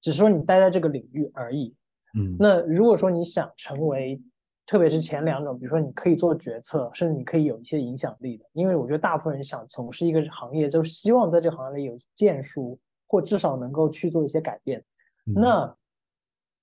[0.00, 1.76] 只是说你待在这个领域而已，
[2.14, 2.36] 嗯。
[2.38, 4.20] 那如果说你想成为，
[4.66, 14.84] 特别是前两种，比如说你可以做决策，甚至你可以有一些影响力的，因为我觉得大部分人想从事一个行业，就是希望在这个行业里有建树，或至少能够去做一些改变。
[15.24, 15.72] 那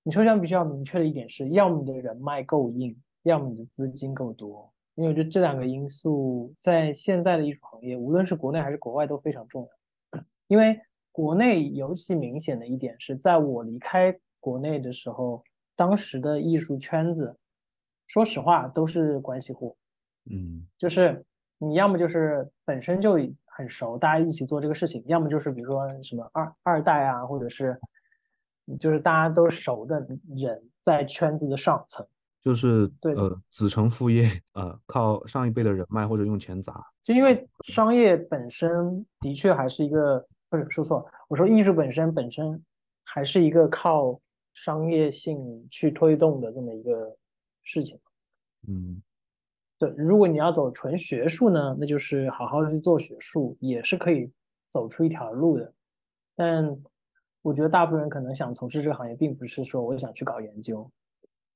[0.02, 4.70] 你首先必须要明确的一点是，要么你的人脉够硬，要么你的资金够多。
[4.96, 10.20] 因为我觉得这两个因素在现在的艺术行业，无论是国内还是国外都非常重要。
[10.46, 10.80] 因为
[11.10, 15.42] 国内尤其明显的一点是，在我离开国内的时候，
[15.74, 17.36] 当时的艺术圈子，
[18.06, 19.76] 说实话都是关系户。
[20.30, 21.24] 嗯，就是
[21.58, 27.80] 你要么就是本身就很熟，大家一起做这个事情；要么就是比如说什么二二代啊，或者是
[28.78, 32.06] 就是大家都熟的人在圈子的上层。
[32.44, 42.62] 就是呃子承父业，呃靠上一辈的人脉或者用钱砸，就因为商业本身的确还是一个，不是说错，我说艺术本身本身
[43.02, 44.20] 还是一个靠
[44.52, 47.16] 商业性去推动的这么一个
[47.62, 47.98] 事情。
[48.68, 49.02] 嗯，
[49.78, 54.30] 对，如果你要走纯学术呢，那就是好好的去做学术，也是可以
[54.68, 55.72] 走出一条路的。
[56.36, 56.76] 但
[57.40, 60.90] 我觉得大部分人可能想从事这个行业，并不是说我想去搞研究。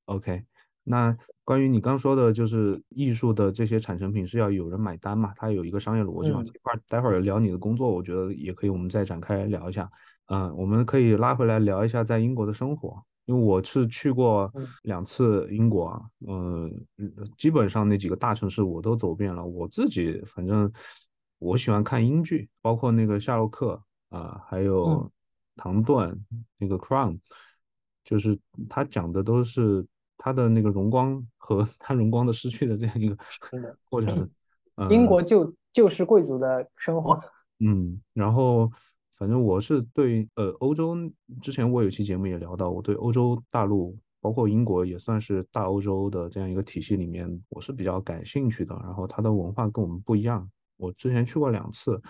[0.06, 0.42] OK。
[0.90, 5.34] 那关于你刚说的，就是艺术的这些产成品是要有人买单嘛？
[5.36, 6.42] 它有一个商业逻辑嘛？
[6.42, 9.90] 这块待会儿聊你的工作，我觉得也可以，我们再展开聊一下。
[10.28, 14.50] 嗯，我们可以拉回来聊一下在英国的生活，因为我是去过
[14.82, 16.72] 两次英国啊，嗯，
[17.36, 19.44] 基本上那几个大城市我都走遍了。
[19.44, 20.72] 我自己反正
[21.38, 25.10] 我喜欢看英剧，包括那个夏洛克啊，还有
[25.54, 26.18] 唐顿
[26.56, 27.18] 那个 Crown，
[28.04, 28.38] 就是
[28.70, 29.86] 他讲的都是。
[30.18, 33.16] 它的那个荣光和 它荣光的失去的这样一个
[33.88, 34.28] 过程，
[34.90, 37.18] 英国就就是贵族的生活。
[37.64, 38.70] 嗯，然后
[39.16, 40.94] 反正我是对呃欧洲，
[41.40, 48.74] 之前我有期节目也聊到，我对欧洲大陆，包括英国也算是大欧洲的这样一个体系里面，我是比较感兴趣的。
[48.82, 52.00] 然后它的文化跟我们不一样，我之前去过两次，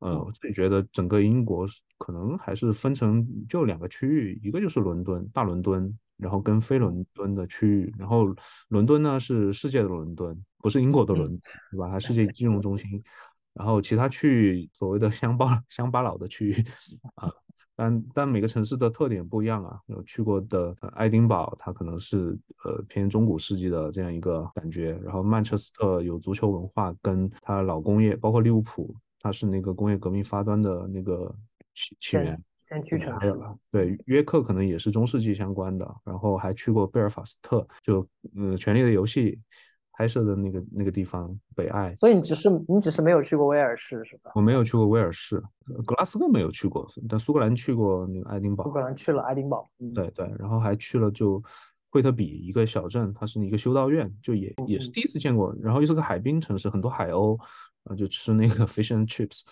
[0.00, 1.66] 呃，我自己觉得整个英国
[1.96, 5.96] 可能还是分成就两个区域，一个就是伦敦，大伦敦。
[6.18, 8.26] 然后跟非伦敦的区域，然后
[8.68, 11.88] 伦敦呢是世界的伦敦，不是英国的伦，对吧？
[11.88, 13.02] 它世界金融中心。
[13.54, 16.64] 然后其他区域所谓的乡巴 乡巴佬的区域
[17.16, 17.28] 啊，
[17.74, 19.80] 但但每个城市的特点不一样啊。
[19.86, 24.92] 有去过的爱丁堡，它可能是呃偏中古世纪的这样一个感觉。
[25.02, 31.34] 然后曼彻斯特有足球文化，跟它老工业，包括利物浦，它是那个工业革命发端的那个
[31.74, 32.40] 起起源。
[32.68, 33.34] 先去城市，
[33.70, 39.32] 对约克可能也是中世纪相关的，然后还去过贝尔法斯特，就嗯《权力的游戏》
[39.92, 41.94] 拍摄的那个那个地方，北爱。
[41.94, 44.30] 所以你只是你只是没有去过威尔士是吧？
[44.34, 45.42] 我没有去过威尔士，
[45.86, 48.64] 格拉斯哥没有去过，但苏格兰去过那个爱丁堡。
[48.64, 51.42] 苏格兰去了爱丁堡，对对，然后还去了就
[51.90, 57.40] 惠特比一个小镇，它是一个修道院，就也也是第一次见过，然后又是个海滨城市，很多海鸥，
[57.84, 59.42] 啊就吃那个 fish and chips。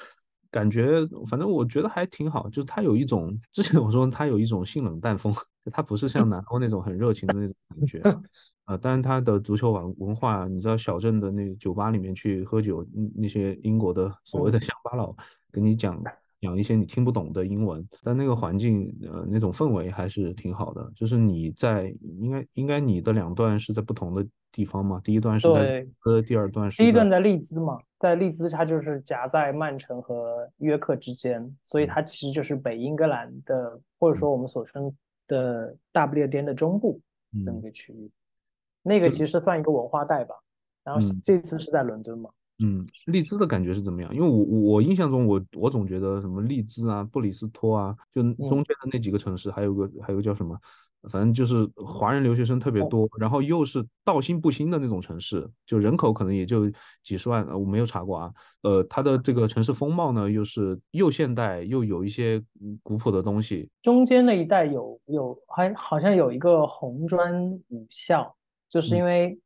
[0.57, 5.31] 感觉反正我觉得还挺好，就是它有一种之前我说它有一种性冷淡风，
[5.71, 7.99] 它不是像南欧那种很热情的那种感觉
[8.65, 8.75] 啊。
[8.81, 12.83] 但是它的足球文文化，你知道小镇的那酒吧里面去喝酒，
[13.15, 15.15] 那些英国的所谓的乡巴佬
[15.53, 16.03] 跟你讲
[16.41, 20.91] 讲一些你听不懂的英文，但那个环境呃那种氛围还是挺好的。
[20.95, 24.99] 就是你在应该应该你的两段是在不同的地方嘛？
[25.05, 34.95] 第一段是在呃，第二段是第一段在利兹嘛，在利兹它就是夹在曼城和约克之间，所以它其实就是北英格兰的，或者说我们所称
[35.27, 37.01] 的大不列颠的中部
[37.45, 38.09] 这么一个区域。
[38.83, 40.37] 那个其实算一个文化带吧。
[40.85, 42.31] 然后这次是在伦敦嘛？
[42.61, 44.15] 嗯，利兹的感觉是怎么样？
[44.15, 50.57] 因为我我印象中，我我总觉得什么利兹啊、布里斯托啊，就中间的那几个城市，还有个还有个叫什么，
[51.11, 56.71] 反正就是华人留学生特别多，然后又是道新不新的那种城市，就人口可能也就
[57.03, 58.33] 几十万，我没有查过啊。
[58.63, 62.43] 呃，它的这个城市风貌呢，又是又现代又有一些
[62.83, 63.69] 古朴的东西。
[63.83, 68.35] 中间那一带有有还好像有一个红砖武校，
[68.69, 69.39] 就是因为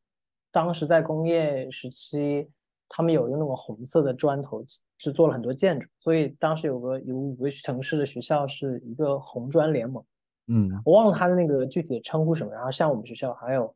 [0.51, 2.49] 当时在工业时期。
[2.93, 4.65] 他们有用那种红色的砖头
[4.99, 10.05] 制作了很多建筑，所以当时有个有五个城市的学校是一个红砖联盟。
[10.51, 12.53] 嗯，我忘了他的那个具体的称呼什么。
[12.53, 13.75] 然后像我们学校还有，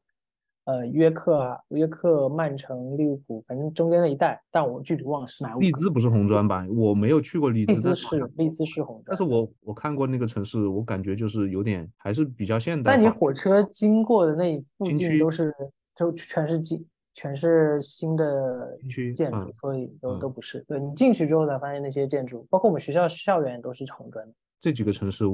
[0.64, 5.54] 呃，约克啊，约克、曼城、利物浦，反正中间那一带，但我具体忘了是哪。
[5.54, 6.66] 利兹不是红砖吧？
[6.76, 7.72] 我没有去过利兹。
[7.72, 12.92] 利兹是利兹是红砖，但是我我看过那个城市，我感觉就是有点还是比较现代。
[12.92, 15.54] 但你火车经过的那附近都是
[15.96, 16.84] 都全是金。
[17.16, 18.76] 全是新的
[19.14, 20.64] 建筑，所以都都不是。
[20.66, 24.34] 对你进去之后才发现那些建筑，包括我们学校校园都是红砖的。
[24.60, 25.24] 这几个城市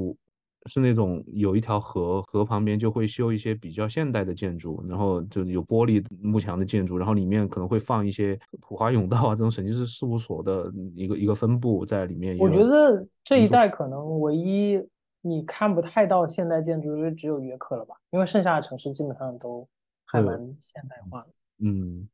[0.67, 12.37] 是那种有一条河，河旁边就会修一些比较现代的建筑，然后就有玻璃幕墙的建筑，然后里面可能会放一些普华永道啊这种审计师事务所的一个一个分布在里面。
[12.37, 14.79] 我觉得这一代可能唯一
[15.21, 17.95] 你看不太到现代建筑，就只有约克了吧？
[18.11, 19.67] 因为剩下的城市基本上都
[20.05, 21.27] 还蛮现代化的。
[21.63, 22.07] 嗯，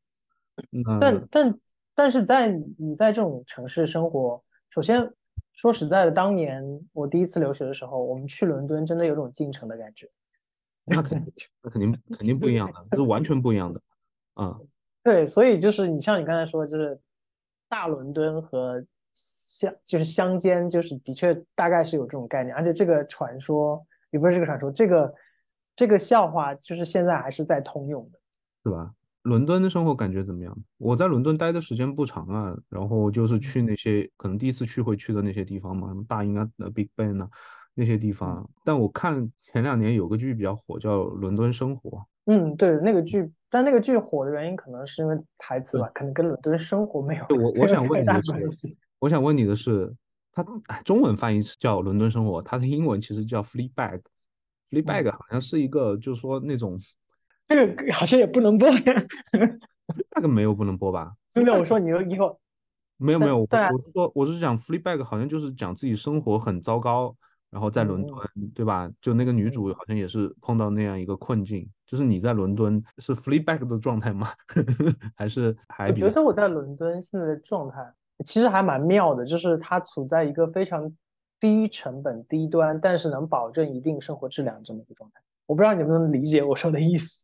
[0.99, 1.59] 但但
[1.95, 5.11] 但是在你在这种城市生活，首先
[5.57, 10.07] 说实在的，当年我第一次留学的时候，我们去伦敦真的有种进城的感觉。
[10.85, 13.81] 那肯定，那肯定肯定不一样的，是完全不一样的。
[14.35, 14.57] 啊，
[15.03, 16.97] 对，所以就是你像你刚才说，就是
[17.67, 25.13] 大伦敦和乡就是乡间，就是的确大概是有这种概念，而且这个传说也不是这个传说，这个
[25.75, 28.19] 这个笑话就是现在还是在通用的，
[28.63, 28.93] 是吧？
[29.27, 30.57] 伦敦的生活感觉怎么样？
[30.77, 37.29] 我在伦敦待的时间不长啊，然后就是去那些可能第一次去会去的那些地方嘛，什么大英啊、Big Ben 啊
[37.73, 38.49] 那些地方。
[38.63, 41.89] 但我看前两年有个剧比较火，叫《伦敦生活》。
[42.27, 49.93] 嗯，对，那个剧，但那个剧火的原因可能是因为台词吧，可能跟伦敦生活没有我我想问你的是，我想问你的是，
[50.31, 50.41] 它
[50.85, 53.99] 中文翻译叫《伦敦生活》，它的英文其实叫 Fleabag。
[54.69, 56.79] Fleabag 好像是一个，就是说那种。
[57.47, 58.79] 这个好像也不能播呀，
[60.15, 61.13] 那个没有不能播吧？
[61.33, 62.39] 对对，我说你以后
[62.97, 67.15] 没有没有，我是说我是讲 Fleabag，好像就是讲自己生活很糟糕，
[67.51, 68.17] 然后在伦敦，
[68.53, 68.89] 对吧？
[68.99, 74.27] 就那个女主好像也是碰到那样一个困境，就是你在伦敦是 Fleabag 的状态吗？
[75.15, 75.89] 还是还？
[75.89, 77.77] 我觉得我在伦敦现在的状态
[78.25, 80.91] 其实还蛮妙的，就是它处在一个非常
[81.39, 85.21] 低成本低端，但是能保证一定生活质量这么一个状态。
[85.45, 87.23] 我不知道你能不能理解我说的意思。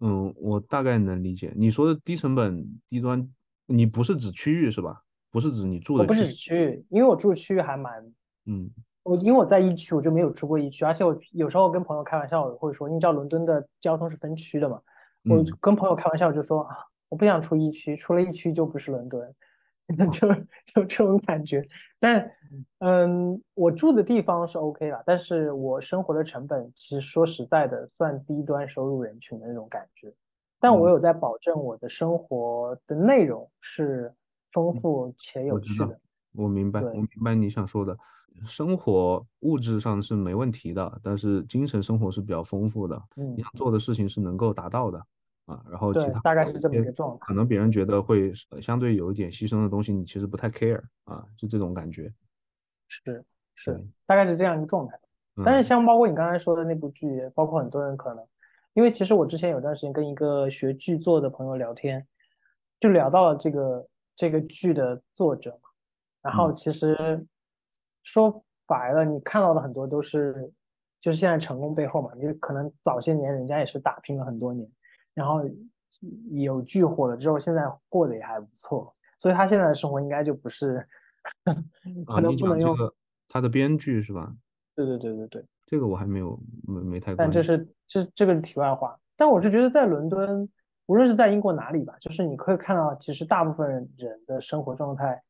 [0.00, 3.28] 嗯，我大概能理解你说的低成本低端，
[3.66, 5.02] 你不是指区域是吧？
[5.30, 6.02] 不是指你住的。
[6.02, 8.02] 我不是指区域，因为我住的区域还蛮……
[8.46, 8.70] 嗯，
[9.02, 14.80] 我因为我在一区，我就没有出过一区，而且我有时候跟朋友开玩笑，我会说，你知道伦敦的交通是分区的嘛？
[15.28, 16.76] 我跟朋友开玩笑就说啊，
[17.08, 19.34] 我不想出一区，出了一区就不是伦敦。
[20.12, 20.28] 就
[20.66, 21.66] 就这种感觉，
[21.98, 22.30] 但
[22.80, 30.12] 嗯，我住的地方是 OK 了，但是我生活的成本其实说实在的，算低端收入人群的那种感觉。
[30.60, 34.12] 但我有在保证我的生活的内容是
[34.52, 35.98] 丰富且有趣的。
[36.34, 37.96] 我明白，我明白你想说的，
[38.44, 43.00] 生活物质上是没问题的，但是精神生活是比较丰富的。
[43.16, 45.02] 嗯，你想做的事情是能够达到的。
[45.48, 52.12] 啊，然后其他大概是这么一个状态，可能别人觉得会相对有一点牺牲的东西，你其实不太 care 啊，就这种感觉。
[52.86, 54.98] 是是，大概是这样一个状态。
[55.44, 58.26] 但是像包括你刚才说的那部剧，包括很多人可能，
[58.74, 62.06] 因为其实我之前有段时间跟一个学剧作的朋友聊天，
[62.78, 65.70] 就聊到了这个这个剧的作者嘛。
[66.20, 67.26] 然后其实
[68.02, 70.52] 说白了，你看到的很多都是，
[71.00, 74.68] 就是现在成功背后嘛，你可能早些年人家也是打拼了很多年。
[75.18, 75.42] 然后
[76.30, 80.86] 有剧火了之后，现在过得也还不错，所以他现在的生活应该就不是，
[82.06, 82.76] 可能不能用
[83.28, 84.32] 他的编剧是吧？
[84.76, 87.16] 对对对对对，这个我还没有没没太。
[87.16, 88.96] 但这是这这个是题外话。
[89.16, 90.48] 但我是觉得在伦敦，
[90.86, 95.20] 无论是在英国哪里吧，就是你可以看到，其实大部分人的生活状态，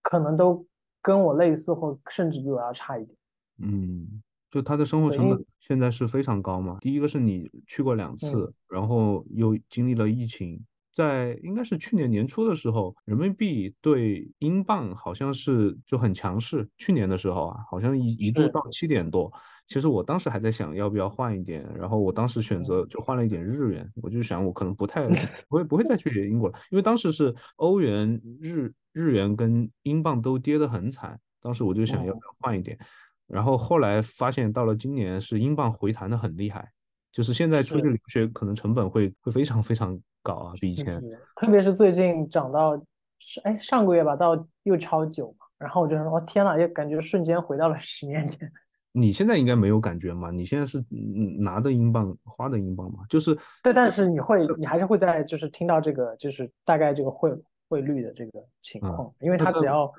[0.00, 0.64] 可能都
[1.02, 3.18] 跟我类似，或甚至比我要差一点。
[3.58, 4.22] 嗯，
[4.52, 6.76] 就他的生活成本现在是非常高嘛。
[6.80, 10.62] 第一个是你去过两次，嗯然后又经历了疫情，
[10.94, 16.68] 在应该是去年年初的时候，人民币对英镑好像是就很强势。
[16.76, 19.32] 去年的时候啊，好像一一度到七点多。
[19.68, 25.08] 其实我当时还在想要不要换一点，然后我当时选择就换了一点日元，我就想我可能不太
[25.48, 32.78] 不会不会再去英国了，因为当时是欧元、日日元跟英镑都跌得很惨，当时我就想要不要换一点。
[33.26, 36.70] 然后后来发现，到了今年是英镑回弹的很厉害，
[37.10, 41.02] 就是现在出去留学可能成本会会非常非常高啊，比以前。
[41.36, 42.76] 特别是最近涨到
[43.18, 48.50] 是哎上个月吧，到又超九嘛，然后我就说，哦天呐，也感觉瞬间回到了十年前。
[48.94, 50.30] 你现在应该没有感觉吗？
[50.30, 52.98] 你现在是嗯拿的英镑花的英镑嘛？
[53.08, 57.34] 就是对，但是你会，你还是会在就是听到这个就是大概这个汇
[57.70, 59.90] 汇率的这个情啊，况，因为它只要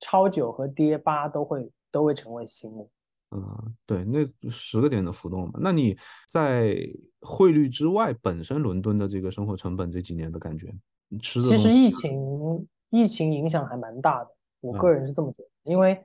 [0.00, 2.88] 超九和跌八都会都会成为新闻。
[3.30, 5.52] 嗯，对，那十个点的浮动嘛。
[5.60, 5.96] 那你
[6.28, 6.76] 在
[7.20, 10.74] 汇率之外，本身伦敦的这个生活成本这几年的感觉，
[11.08, 14.30] 你吃的，其实疫情疫情影响还蛮大的，
[14.60, 16.04] 我个嗯人是这么觉得，因为，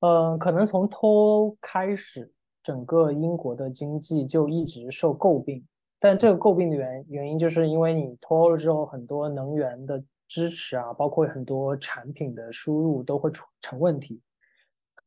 [0.00, 2.32] 呃，可能从脱欧开始，
[2.62, 5.66] 整个英国的经济就一直受诟病，
[6.00, 14.20] 但这个诟病的原原因就是因为你脱欧了之后，很多能源的支持啊，包括很多产品的输入都会出成问题，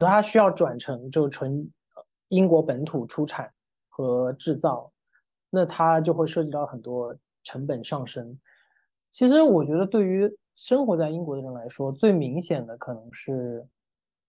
[0.08, 3.52] 它需要转成就纯呃英国本土出产
[3.90, 4.92] 和制造，
[5.50, 8.40] 那它就会涉及到很多成本上升。
[9.12, 13.68] 其实我觉得，对于生活在英国的人来说，最明显的可能是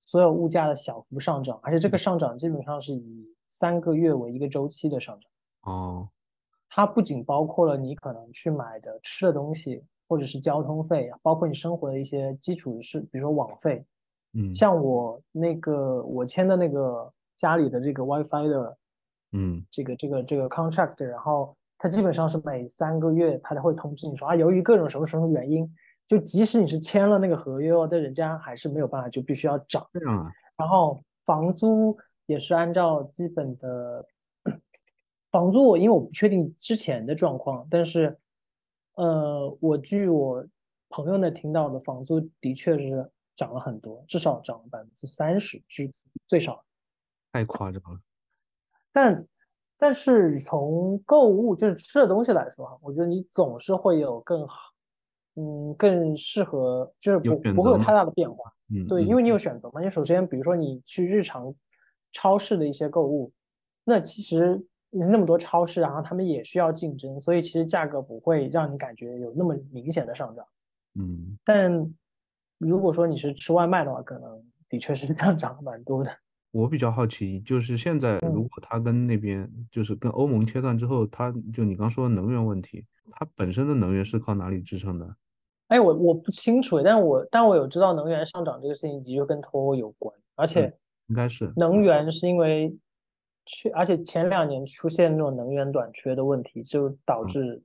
[0.01, 5.31] 所有物价的小幅上涨，而且这个上涨基本上是以三个月为一个周期的上涨。
[5.73, 6.09] 哦，
[6.69, 13.85] 它不仅包括了你可能去买的吃的东西，或者是交通费，包括你生活的一些基础是，比如说网费。
[14.35, 14.55] 嗯。
[14.55, 18.77] 像我那个我签的那个家里的这个 WiFi 的
[19.33, 19.65] 嗯。
[19.71, 25.69] 这个这个这个 contract，然后它基本上是每三个月它都会通知你说啊，由于各种什么什么原因，
[26.09, 29.87] 就即使你是签了那个合约哦，但人家还是没有办法，就必须要涨。
[29.93, 34.05] 这样啊，然后房租也是按照基本的
[35.31, 38.17] 房租我，因为我不确定之前的状况，但是
[38.97, 40.47] 呃，我据我
[40.91, 45.91] 朋友那听到的，房租的确是涨了很多，至少涨了百分之三十，是
[46.27, 46.65] 最少。
[47.33, 48.01] 太夸张了。
[48.93, 49.27] 但
[49.79, 54.73] 但是从购物就是吃的东西来说哈，我觉得你总是会有更好，
[55.37, 58.53] 嗯，更适合，就是不不会有太大的变化。
[58.69, 59.81] 嗯对，因嗯为你有选择嘛。
[59.83, 61.55] 你首先，比如说你去日常
[62.13, 63.33] 超市的一些购物，
[63.85, 70.47] 那其实那么多超市，然后他们也需要竞争，所以其实价格不会让你感觉有那么明显的上涨。
[70.95, 71.95] 嗯，但
[72.67, 76.11] 如果说你是吃外卖的话，可能的确是上涨了蛮多的。
[76.53, 85.17] 我比较好奇，就是现在如嗯，果它跟那边就是跟欧盟切断之后，它就你刚说的能源问题，它本身的能源是靠哪里支撑的？
[85.69, 90.75] 哎，我我不清楚，但我但我有知道能源上涨这个事情的确跟脱欧有关，而嗯，且
[91.09, 92.77] 应该是，能源是因为
[93.47, 97.63] 去，而且前两年出现那种能源短缺的问题，就导嗯致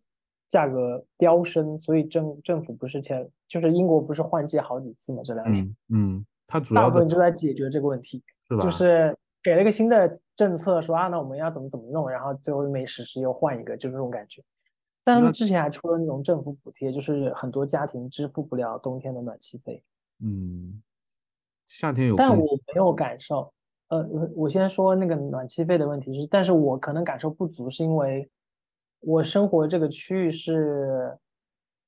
[0.48, 8.64] 价格飙升，所以政政府不是前就是英国不是换届好几次嘛，这两年嗯嗯，它主要大部分就在解决这个问题，就是吧？
[8.64, 14.44] 就是给了一个新的政策，说啊，那我们要怎么怎么弄，然后最后没实施又换一个，就这种感觉。
[15.04, 19.82] 但他们之前还出了那种政府补贴，就是很多家庭支付不了冬天的暖气费。
[20.22, 20.82] 嗯，
[21.68, 23.54] 夏天有但，我没有感受，
[23.88, 28.30] 呃，我我先说那个暖气费的问题是，但是我可能感受不足，是因为
[29.00, 31.18] 我生活这个区域是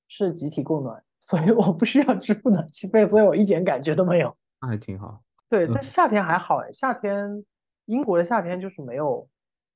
[0.08, 4.36] 是集体供暖，所以我不需要支付暖气费，所以我一点感觉都没有。
[4.62, 5.22] 那还挺好。
[5.50, 7.44] 对，嗯但夏天还好哎，夏天
[7.86, 9.28] 英国的夏天就是没有，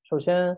[0.04, 0.58] 首先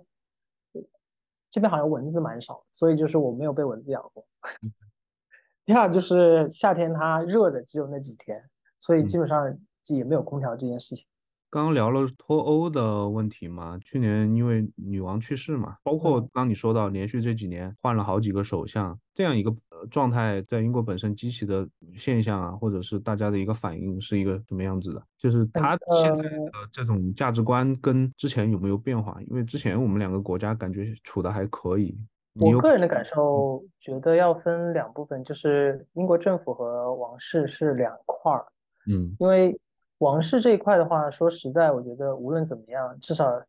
[1.50, 4.26] 这边好像蚊子蛮少，所以就是我没有被蚊子咬过。
[5.66, 8.44] 第二就是夏天它热的只有那几天，
[8.80, 9.58] 所以嗯基本上
[9.88, 11.08] 也没有空调这件事情。
[11.56, 25.02] 刚刚聊了脱欧的问题嘛，去年因为女王去世嘛，包括嗯，刚你说到连续这几年换了好几个首相，这样一个呃状态，在英国本身激起的现象啊，或者是大家的一个反应是一个什么样子的？
[25.18, 29.18] 就是很他现在呃，的这种价值观跟之前有没有变化？
[29.30, 31.98] 因为之前我们两个国家感觉处的还可以，
[32.38, 38.46] 我个人的感受觉得要分两部分，就是英国政府和王室是两块儿。
[38.88, 39.58] 嗯因为
[40.00, 43.42] 王室这一块的话，说实在，我觉得无论怎么样，至少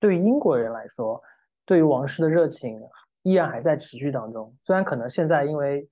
[0.00, 1.22] 对于英国人来说，
[1.64, 2.80] 对于王室的热情
[3.22, 4.54] 依然还在持续当中。
[4.64, 5.88] 虽然可能现在因为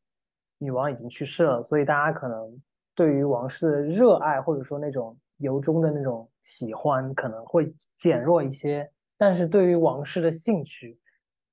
[0.58, 2.60] 女王已经去世了，所以大家可能
[2.94, 10.98] 对于王室的热爱，或者说那种由衷的那种喜欢，可能会减弱一些，但是对于王室的兴趣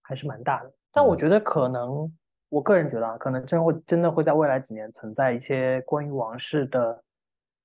[0.02, 0.72] 还是蛮大的。
[0.92, 2.12] 但我觉得可能，
[2.50, 7.04] 我个人觉得啊，可能真会真的会在未来几年存在一些关于王室的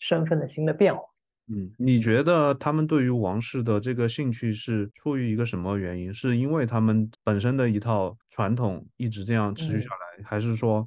[0.05, 1.01] 身份的新的变化。
[1.49, 6.13] 嗯，你觉得他们对于王室的这个兴趣是出于一个什么原因？
[6.13, 10.87] 是因为他们本身的一套传统一直这样持续下来，还是说？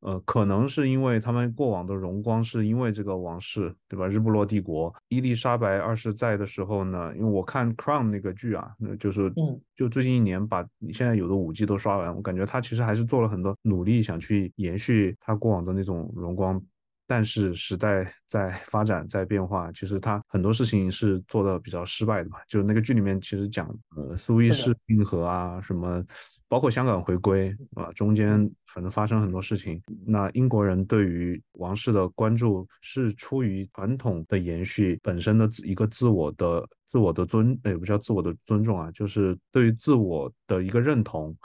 [0.00, 4.06] 呃，可能是因为他们过往的荣光，是因为这个王室，对吧？
[4.06, 9.32] 日不落帝国，伊丽莎白二世在的时候呢，因为我看《Crown》那个剧啊，那就是，
[9.74, 16.62] 就最近一年把你现在有的五季都刷完，我感觉他其实还是做了很多努力，想去延续他过往的那种荣光。
[17.08, 22.38] 但是时代在发展，在变化，其实他很多事情是做的比较失败的嘛。
[22.46, 26.04] 就那个剧里面其实讲，呃，苏伊士运河啊，什么。
[26.50, 29.82] 包括香港回归啊，中间反正发生很多事情。
[30.06, 41.36] 那英国人对于王室的关注是出于传统的延续，本身的一个自我的自我的尊，也不叫自我的尊重啊，就是对于自我的一个认同，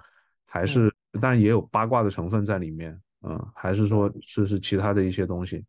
[0.46, 0.90] 还是
[1.20, 5.66] 当然也有八卦的成分在里面，嗯，还是说是是其他的一些东西。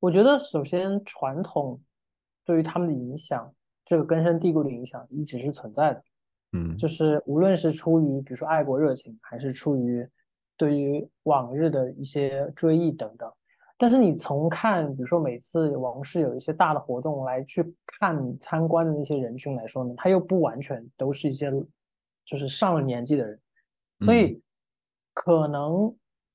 [0.00, 1.80] 我觉得首先传统
[2.44, 3.54] 对于他们的影响，
[3.84, 6.02] 这个根深蒂固的影响一直是存在的。
[6.52, 10.06] 嗯，就是无论是出于比如说爱国热情，还是出于
[10.56, 13.32] 对于往日的一些追忆等等，
[13.76, 21.50] 但是你从看，比如说每次王室有一些大的活动来去看参观的那些人群来说呢，他又不完全都是一些
[22.24, 23.40] 就是上了年纪的人，
[24.00, 24.40] 所以
[25.12, 25.94] 可能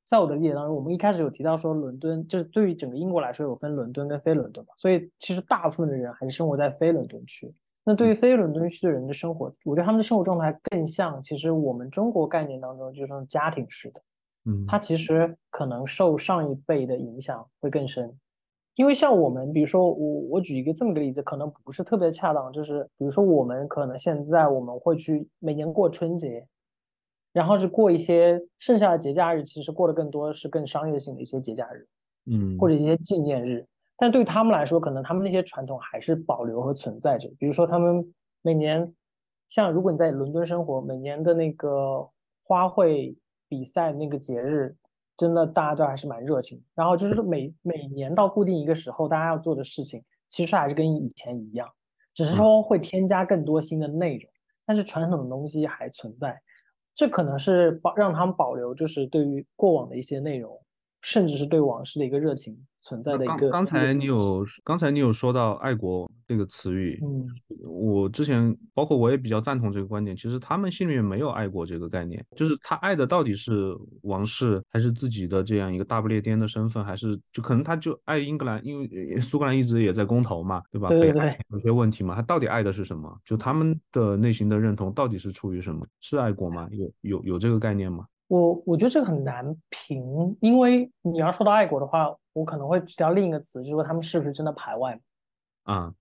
[0.10, 7.54] 在我的理解当中，我们一开始有提到说伦敦就是对于整个英国来说有分伦敦跟非伦敦嘛，所以其实大部分的人还是生活在非伦敦区。
[7.84, 14.02] 那对于非伦敦区的人的生活，我觉得他们的生活状态更像，其实我们中国概念当中就是家庭式的，
[14.46, 18.12] 嗯，他其实可能受上一辈的影响会更深，
[18.76, 26.48] 因为像我们，比如说我我举一个这么个例子，可能不是特别恰当，就是比如说我们可能现在我们会去每年过春节，
[27.32, 31.88] 然后是过一些剩下的节假日，其实过的更多是更商业性的一些节假日，
[32.26, 33.66] 嗯，或者一些纪念日。
[33.98, 37.30] 但对他们来说，可能他们那些传统还是保留和存在着。
[37.38, 38.94] 比如说，他们每年，
[39.50, 42.10] 像如果你在伦敦生活，每年的那个
[42.46, 43.16] 花卉
[43.50, 44.76] 比赛那个节日，
[45.18, 46.64] 真的大家都还是蛮热情。
[46.74, 51.68] 然后就是每每年到固定一个时候，大家要做的事情，其实还是跟以前一样，
[52.14, 54.32] 只是说会添加更多新的内容，
[54.66, 56.42] 但是传统的东西还存在。
[57.00, 60.60] 这可能是保让他们保留，就是对于过往的一些内容，
[61.02, 62.58] 甚至是对往事的一个热情。
[62.82, 63.50] 存在的一个。
[63.50, 67.28] 刚才你有刚才你有说到爱国这个词语，嗯，
[67.68, 70.16] 我之前包括我也比较赞同这个观点。
[70.16, 80.88] 其实他们心里面没有爱国这个概念，就是他爱的到底是王室，还是自己的这样一个大不列颠的身份，还是就可能他就爱英格兰，因为苏格兰一直也在公投嘛，对吧？
[80.88, 83.14] 对对对，有些问题嘛，他到底爱的是什么？
[83.26, 85.86] 就他们的内心的认同到底是出于什么？
[86.00, 86.70] 是爱国吗？
[86.72, 88.06] 有有有这个概念吗？
[88.30, 95.00] 我我觉得这个很难评，因为你要说到爱国的话，我可能会提到另一个词，就是说他们是不是真的排外？
[95.64, 95.92] 啊，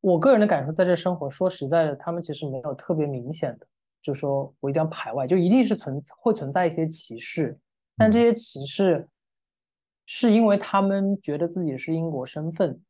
[0.00, 3.66] 我个人的感受，在这生活，说实在的，他们其实没有特别明显的，
[4.00, 7.58] 就说我一定要排外，就一定是存会存在一些歧视，
[7.98, 9.06] 但这些歧视
[10.06, 12.80] 是因为他们觉得自己是英国身份，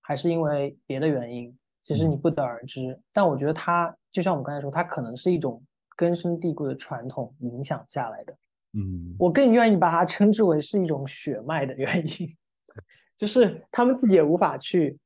[0.00, 1.52] 还是因为别的原因？
[1.82, 3.00] 其实你不得而知。
[3.12, 5.60] 但我觉得他就像我们刚才说，他可能是一种。
[5.96, 8.34] 根深蒂固的传统影响下来的，
[8.74, 12.36] 嗯，我更愿意把它称之为是一种血脉的原因，
[13.16, 14.98] 就是他们自己也无法去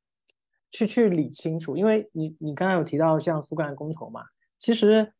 [0.72, 4.24] 去去理清楚，因为你你刚才有提到像苏格兰公投嘛，
[4.58, 5.12] 其实，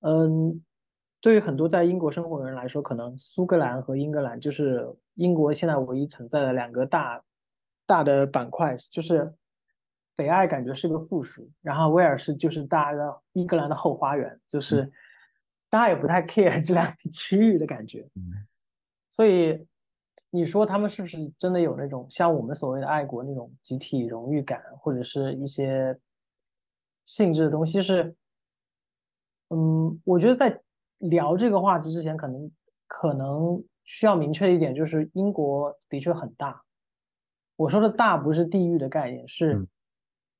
[0.00, 0.60] 嗯，
[1.20, 7.22] 对于很多在英国生活的人来说，可能苏格兰和英格兰就是英国现在唯一存在的两个大
[7.86, 9.32] 大的板块，就是。
[10.16, 14.90] 北爱感觉是个附属，然后威尔士就是大家的英格兰的后花园，就是
[15.68, 18.08] 大家也不太 care 这两个区域的感觉。
[19.10, 19.66] 所以
[20.30, 25.94] 你说他们是不是真的有那种像我们所谓的爱国那种集体荣誉感，或者是一些
[27.04, 27.82] 性质的东西？
[27.82, 28.16] 是，
[29.50, 30.60] 嗯，我觉得在
[30.98, 32.50] 聊这个话题之前，可能
[32.86, 36.62] 可能需要明确一点，就是英国的确很大。
[37.54, 39.66] 我说的大不是地域的概念，是。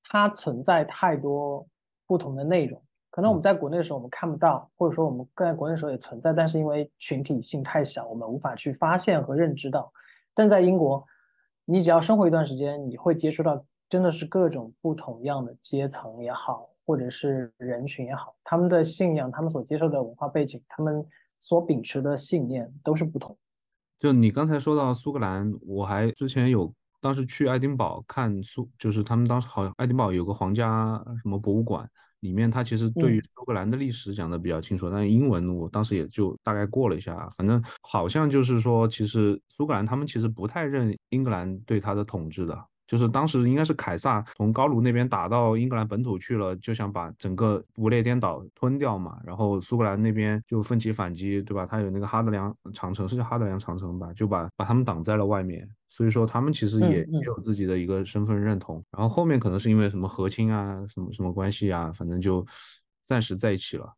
[0.09, 1.67] 它存在太多
[2.07, 9.93] 不同的内容，可能我们在国内的时候我们看不到，或者说我们在国内的时候也存在，但是因为群体性太小，我们无法去发现和认知到。
[10.35, 11.05] 但在英国，
[11.65, 21.05] 你只要生活一段时间，你会接触到真的是各种不同样的阶层也好，或者是人群也好，他们的信仰、他们所接受的文化背景、他们
[21.41, 23.37] 所秉持的信念都是不同。
[23.99, 26.73] 就你刚才说到苏格兰，我还之前有
[27.07, 31.89] 当时去爱丁堡看苏，就是他们当时好像爱丁堡有个皇家什么博物馆，
[32.19, 42.67] 里面他其实对于嗯苏格兰的历史讲的比较清楚，但是英文我当时也就大概过了一下，反正好像就是说，其实苏格兰他们其实不太认英格兰对他的统治的。
[42.89, 49.19] 就是当时应该是凯撒从高卢那边打到英格兰本土去了，就想把整个不列颠岛吞掉嘛。
[49.25, 51.67] 然后苏格兰那边就奋起反击，对吧？
[51.67, 54.13] 他有那个哈德良长城，是叫哈德良长城吧？
[54.13, 55.69] 就把把他们挡在了外面。
[55.97, 58.85] 所以说他们其实也有自己的一个身份认同。
[58.91, 62.45] 然后后面可能是因为什么和亲啊，什么什么关系啊，反正就
[63.09, 63.95] 暂时在一起了。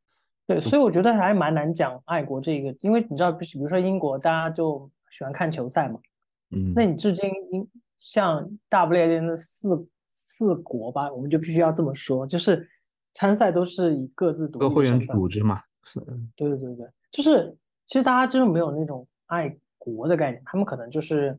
[0.47, 5.99] 对，所以我觉得还蛮难讲爱国这个，因为你知道，比比如说英国，大家就喜欢看球赛嘛。
[6.51, 12.65] 嗯那嗯，你至今英像大不列颠的四四国吧，我们就必须要这么说，就是
[13.13, 15.17] 参赛都是以各自独个会员立的身份。
[15.17, 15.99] 组织嘛，是，
[16.37, 21.39] 对对对，就是其实大家真的没有那种爱国的概念，他们可能就是，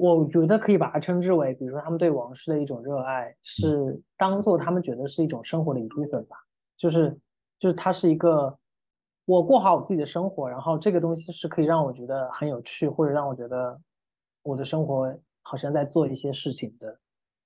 [0.00, 6.36] 我觉得可以把它称之为，比如说他们对王室的一种热爱，是当做他们觉得是一种生活的一部分吧，
[6.78, 7.14] 就是
[7.58, 8.56] 就是它是一个，
[9.26, 13.78] 我过好我自己的生活，然后这个东西是可以让我觉得很有趣，或者让我觉得
[14.42, 16.98] 我的生活好像在做一些事情的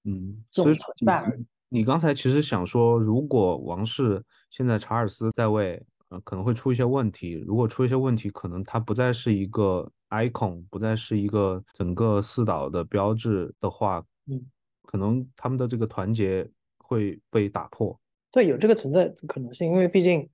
[0.05, 1.45] 嗯，这种所以存在而已。
[1.69, 7.33] 你刚才其实想说，如果王室现在查尔斯在位，呃，可能会出一些问题。
[7.33, 14.45] 如果出一些问题，可能他不再是一个 icon，不再是一个整个四岛的标志的话，嗯。
[14.87, 16.49] 可能他们的这个团结
[16.79, 17.99] 会被打破。
[18.31, 20.29] 对，有这个存在的可能性，因为毕竟，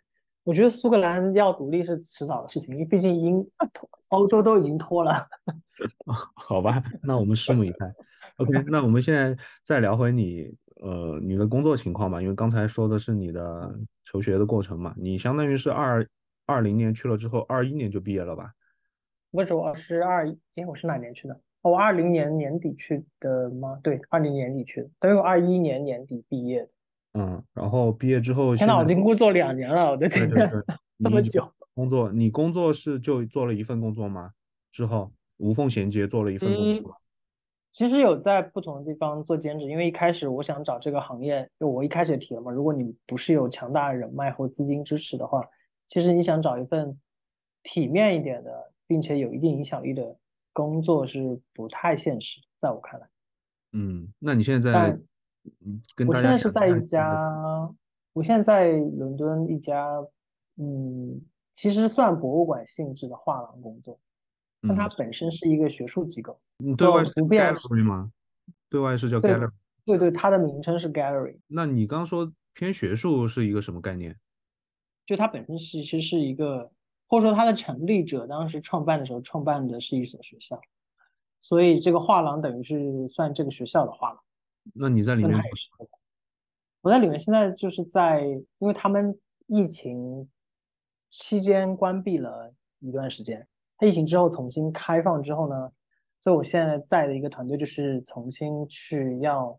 [0.45, 3.37] 我觉得苏格兰要独立是迟早的事情，因为毕竟英
[4.09, 5.27] 欧洲都已经脱了。
[6.35, 7.95] 好吧，那我们拭目以待。
[8.37, 10.53] OK， 那我们现在再聊回你
[10.83, 13.75] 呃你的工作情况吧，因为刚才说的是你的
[14.05, 16.07] 求学的过程嘛，你相当于是二
[16.45, 18.51] 二零年去了之后，二一年就毕业了吧？
[19.33, 21.35] 不是，我是二，哎，我是哪年去的？
[21.63, 23.79] 哦，我二零年年底去的吗？
[23.81, 26.69] 对，二零年底去的，等于我二一年年底毕业的。
[27.13, 31.49] 嗯，然后毕业之后天呐，我已经工作两年了，我的天这么久。
[31.75, 34.33] 工作，你工作是就做了一份工作吗？
[34.73, 36.97] 之后无缝衔接做了一份工嗯，作。
[37.73, 45.49] 其实有在不同的地方做兼职，因为一开始我想找这个行业，就我一开始也提了嘛，如果你不是有强大的人脉或资金支持的话，
[45.87, 46.99] 其实你想找一份
[47.63, 50.17] 体面一点的，并且有一定影响力的
[50.53, 53.09] 工作是不太现实，在我看来。
[53.71, 54.99] 嗯，那你现在
[55.61, 57.73] 嗯跟我现在是在一家，
[58.13, 60.05] 我现在在伦敦一家，
[60.57, 61.23] 嗯，
[61.55, 63.97] 其实算博物馆性质的画廊工作，
[64.63, 68.11] 但它嗯，本身是一个学术机构，你对外就是，gallery 吗？
[68.69, 69.53] 对外是叫对 gallery。
[69.85, 71.39] 对对，它的名称是 gallery。
[71.47, 74.17] 那你刚说偏学术是一个什么概念？
[75.07, 76.73] 就它本身是其实是一个，
[77.11, 80.61] 或者说它的成立者当时创办的时候创办的是一所学校，
[81.41, 84.23] 所以这个画廊等于是算这个学校的画廊，
[84.75, 85.37] 那你在里面
[86.83, 90.31] 我在里面现在就是在，因为他们疫情
[91.11, 93.45] 期间关闭了一段时间，
[93.77, 95.73] 它疫情之后重新开放之后呢，
[96.21, 99.59] 所以我现在在的一个团队就是重新去要，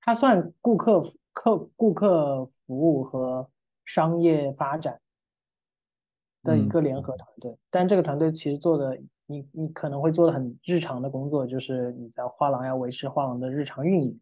[0.00, 3.50] 它算顾客服客顾客服务和
[3.84, 5.01] 商业发展
[6.44, 6.68] 的一嗯。
[6.68, 14.20] 个联合团队，但这个团队其实做的，你你可能会做的很日常的工作，就是你在画廊要维持画廊的日常运营，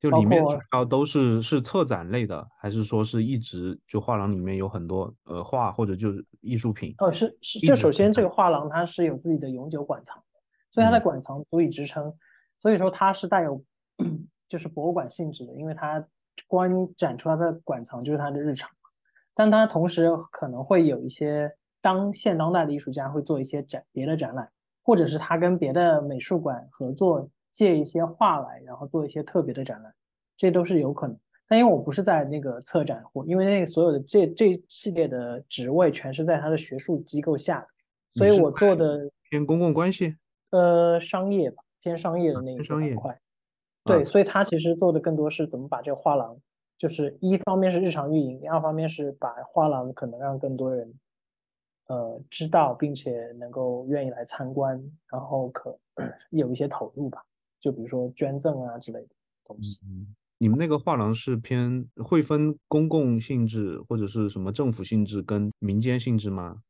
[0.00, 8.12] 就里面主括要都是是策展类的，还是说是一直就画廊里面有很多呃画或者就是艺术品哦，是是，就首先？
[8.12, 10.22] 这个画廊它是有自己的永久馆藏，
[10.70, 11.02] 所以它的嗯。
[11.02, 12.14] 馆藏足以支撑，
[12.60, 13.62] 所以说它是带有
[14.48, 16.06] 就是博物馆性质的，因为它
[16.46, 18.70] 光展出它的馆藏就是它的日常，
[19.34, 21.50] 但它同时可能会有一些
[21.82, 24.50] 当现当代的艺术家会做一些展别的展览，
[24.82, 29.92] 或者是他跟别的美术馆合作借一些画来，然后做一些特别的展览，
[30.36, 31.18] 这都是有可能。
[31.46, 37.66] 但因为我不是在那个策展或，因为那个所有的这这系列的职位全是在他的学术机构下的，
[38.14, 40.16] 所以我做的偏公共关系
[40.50, 43.12] 呃商业吧，偏商业的啊，那一块。
[43.12, 43.18] 啊？
[43.84, 46.38] 对，所以他其实做的更多是怎么把这个画廊，
[46.78, 50.92] 就是一方面是日常运营，第二方面是把画廊可能让更多人
[51.86, 55.78] 呃知道，并且能够愿意来参观，然后可
[56.30, 57.24] 有一些投入吧，
[57.60, 59.08] 就比如说捐赠啊之类的
[59.44, 59.78] 东西。
[59.84, 66.62] 嗯，你们那个画廊是偏会分公共性质或者是什么政府性质跟民间性质吗？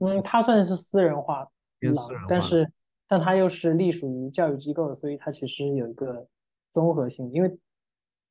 [0.00, 1.46] 嗯，它算是私人画
[1.80, 2.26] 廊，化。
[2.28, 2.72] 但是
[3.06, 6.26] 但它又是隶属于教育机构的，所以它其实有一个
[6.70, 7.30] 综合性。
[7.30, 7.58] 因为你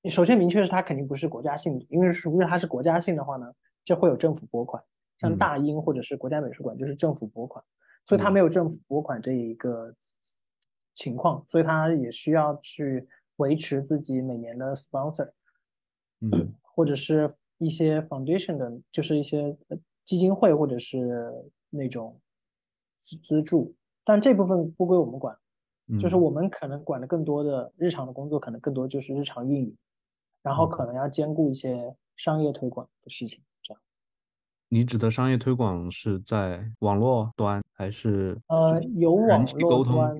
[0.09, 3.53] 首先明确是它肯定不是国家性质，因为如果它是国家性的话呢，
[3.85, 4.83] 这会有政府拨款，
[5.19, 5.37] 像嗯。
[5.37, 7.63] 大英或者是国家美术馆就是政府拨款，
[8.05, 9.93] 所以它没有政府拨款这一个
[10.95, 15.29] 情况，所以它也需要去维持自己每年的 sponsor，
[16.21, 19.55] 嗯，或者是一些 foundation 的，就是一些
[20.03, 21.31] 基金会或者是
[21.69, 22.19] 那种
[22.99, 25.37] 资资助，但这部分不归我们管，
[25.99, 29.77] 就是我们可能管的更多的日常的工作，可能更多就是日常运营，
[30.43, 33.43] 然后可能要兼顾一些商业推广的事情。
[33.61, 33.81] 这样
[34.69, 40.15] 你指的商业推广是在网络端还是呃有网络端，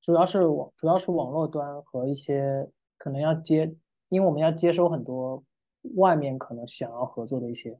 [0.00, 3.74] 主要是网主要是网络端和一些可能要接，
[4.08, 5.42] 因为我们要接收很多
[5.96, 7.78] 外面可能想要合作的一些，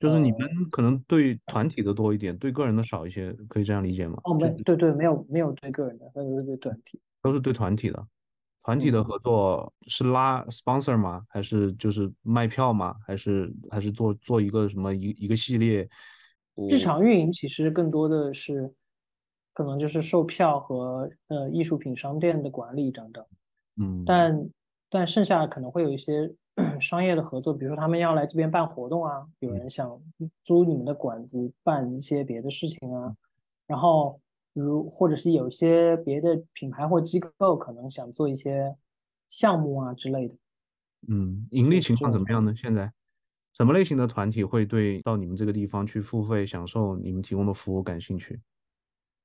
[0.00, 0.40] 就是你们
[0.70, 4.18] 可能对团体的多一点，对个人的少一些，可以这样理解吗？
[4.24, 8.06] 哦，没对对，没有没有对个人的，都是对团体，都是对团体的。
[8.68, 11.24] 团体的合作是拉 sponsor 吗？
[11.26, 12.94] 还是就是卖票吗？
[13.06, 15.88] 还是还是做做一个什么一一个系列？
[16.68, 18.70] 日常运营其实更多的是
[19.54, 23.24] 可能就是售票和呃艺术品商店的管理等等。
[23.78, 24.50] 嗯，但
[24.90, 26.30] 但剩下可能会有一些
[26.78, 29.98] 商业的合作，比如说他们要来这边办活动啊，有人想
[30.44, 33.16] 租你们的馆子办一些别的事情啊，
[33.66, 34.20] 然后。
[34.52, 38.76] 如或者是有些别的品牌或机构可能想做一些
[39.28, 40.36] 项目啊之类的，
[41.08, 42.54] 嗯，盈利情况怎么样呢？
[42.56, 42.92] 现在
[43.52, 48.40] 什么类型的团体会对到你们这个地方去付费享受你们提供的服务感兴趣？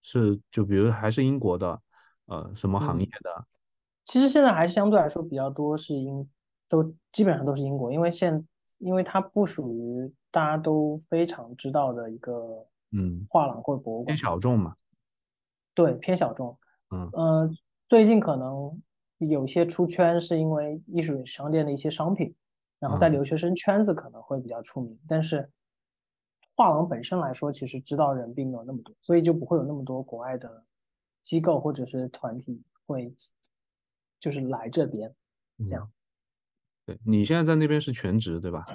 [0.02, 1.82] 是就比如还是英国的，
[2.26, 3.46] 呃，什么行业的？
[4.06, 6.30] 其实现在还是相对来说比较多是英，
[6.68, 8.46] 都基本上都是英国，因为现
[8.80, 14.76] 因为它不属于大家都非常知道的一个嗯画廊或者博物馆，偏小众嘛。
[15.74, 16.58] 对，偏小众。
[16.92, 17.50] 嗯，呃，
[17.90, 18.82] 最近可能
[19.18, 22.36] 有些出圈，是因为艺术商店的一些商品，
[22.80, 25.00] 然后在留学生圈子可能会比较出名。
[25.08, 25.50] 但是
[26.56, 30.64] 画廊本身来说，其实知道人并没有那么多，所以就不会有那么多国外的
[31.24, 33.16] 机构或者是团体会
[34.20, 35.14] 就是来这边
[35.66, 35.90] 这样。
[36.86, 38.66] 对你现在在那边是全职对吧？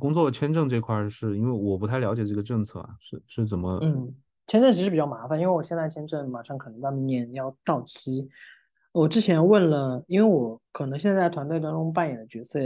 [0.00, 3.78] 工作签证这块是因为我不太了解这个政策啊，是是怎么？
[3.82, 4.12] 嗯。
[4.50, 8.28] 签证其实比较麻烦，因为我现在签证马上可能到明年要到期。
[8.90, 12.58] 我之前问了，因为我可能现在团队当中扮演的角色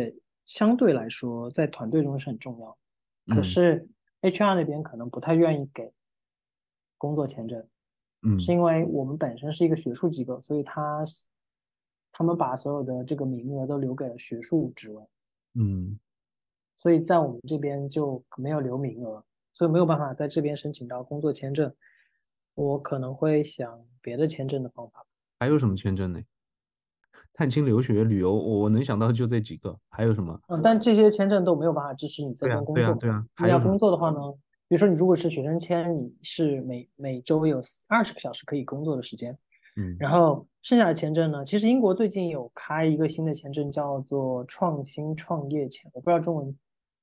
[0.47, 2.75] 相对来说在团队中是很重要，
[3.37, 3.87] 可是
[4.23, 5.93] HR 那边可能不太愿意给
[6.97, 7.63] 工作签证，
[8.23, 11.05] 嗯，是因为我们本身是一个学术机构，所以他
[12.13, 15.07] 他们把所有的这个名额都留给了学术职位，
[15.53, 16.01] 嗯，
[16.77, 19.23] 所以在我们这边就没有留名额。
[19.55, 21.73] 所以没有办法在这边申请到工作签证，
[22.55, 25.07] 我可能会想别的签证的方法。
[25.39, 26.21] 还有什么签证呢？
[27.33, 29.77] 探亲、留学、旅游，我能想到就这几个。
[29.89, 30.39] 还有什么？
[30.49, 32.75] 嗯，但这些签证都没有办法支持你在这边工作。
[32.75, 34.19] 对啊，对啊，你要工作的话呢，
[34.69, 39.37] 比如说你如果是学生签，你是每每周有二十个小时可以工作的时间。
[39.77, 39.97] 嗯。
[39.99, 46.57] 然后剩下的签证呢，其实英国最近有开一个新的签证，叫做创新创业签，我不知道中文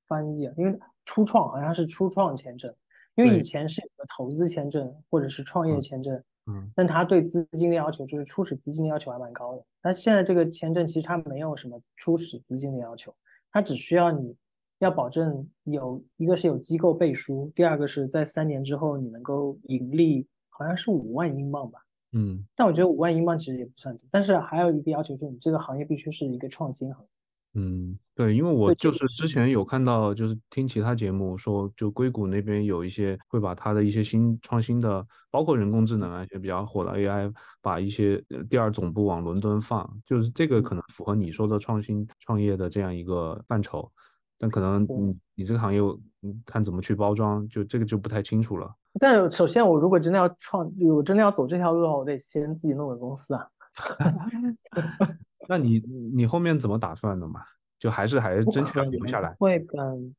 [0.06, 0.78] 翻译啊，因为。
[1.04, 2.74] 初创好像是初创签证，
[3.14, 9.64] 因为以前是有个投资签证或者是创业签证，嗯，但他对资金的要求就是初始资金的要求还蛮高的。
[9.80, 13.14] 但现在这个签证其实它没有什么初始资金的要求，
[13.50, 14.36] 它只需要你
[14.78, 21.80] 要保证有一个是有机构背书，第二个是在三年之后你能够盈利，好像是五万英镑吧，
[22.12, 27.08] 嗯，但我觉得五万英镑其实也不算多，但是还有一个要求就是你这个行业必须是一个创新行业。
[27.54, 37.30] 嗯，对，因为我就是之前有看到，就是听其他节目说，就硅谷那边有一些会把它的一些新创新的，包括人工智能啊一些比较火的 AI，
[37.60, 43.92] 把一些第二总部往伦敦放，就是这个可能符合你说的创新创业的这样一个范畴，
[44.38, 45.80] 但可能你你这个行业，
[46.22, 48.74] 嗯，看怎么去包装，就这个就不太清楚了。
[48.98, 53.46] 但首先，我如果真的要创，我真的要走这条路的话，我得先自己弄个公司啊。
[55.48, 55.78] 那你
[56.14, 57.42] 你后面怎么打算的嘛？
[57.78, 59.34] 就还是还是争取要留下来？
[59.40, 60.14] 会办，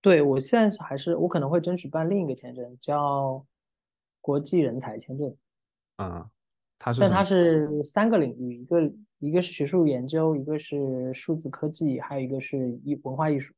[0.00, 3.44] 对我现在是还是我可能会争取办另一个签证，叫
[4.20, 5.36] 国际人才签证。
[5.96, 6.24] 嗯，
[6.78, 13.52] 它是但它是三个领域，一个一个是学术研究，一个是数字科技，还有一个是艺文化艺术。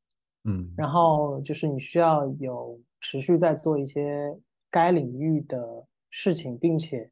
[0.45, 4.35] 嗯，然后就是你需要有持续在做一些
[4.71, 7.11] 该领域的事情，并且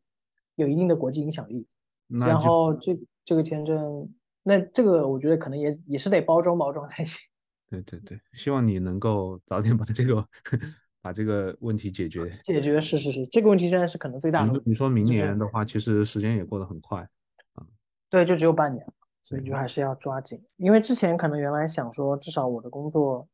[0.56, 1.68] 有一定的国际影响力。
[2.08, 2.98] 然后这
[3.30, 4.12] 这个签证，
[4.42, 7.20] 那这个我觉得可能也也是得包装包装才行。
[7.70, 10.26] 对对对，希望你能够早点把这个
[11.00, 12.36] 把这个问题解决。
[12.42, 14.60] 解决是是是，这个问题现在是可能最大的。
[14.66, 17.08] 你说明年的话，其实时间也过得很快
[17.54, 17.64] 啊。
[18.10, 18.84] 对，就只有半年，
[19.22, 20.44] 所以就还是要抓紧。
[20.58, 23.30] 因为之前可能原来想说，至少我的工作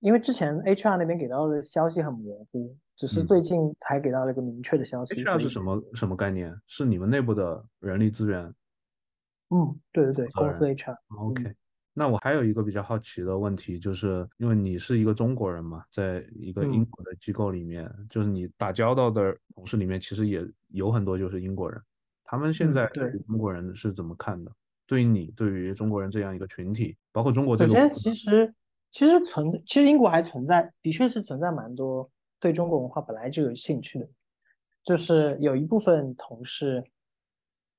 [0.00, 5.14] 因为之前 HR 那边给到的消息很模糊，只是最近才给到了一个明确的消息。
[5.14, 6.54] HR 是什么什么概念？
[6.66, 8.52] 是你们内部的人力资源？
[9.52, 10.96] 嗯，对对对，公司 HR。
[11.18, 11.54] OK。
[11.94, 21.78] 那我还有一个比较好奇的问题，就是因为你是一个中国人嘛，在一个英国的机构里面，就是你打交道的同事里面，其实也有很多就是英国人，
[22.24, 24.50] 他们现在对中国人是怎么看的？
[24.86, 28.54] 对于你，对于中国人这样一个群体，包括中国这个，首先其实
[28.90, 34.08] 其实存，其实英国还存在，的确是存在蛮多对中国文化本来就有兴趣的，
[34.82, 36.82] 就是有一部分同事，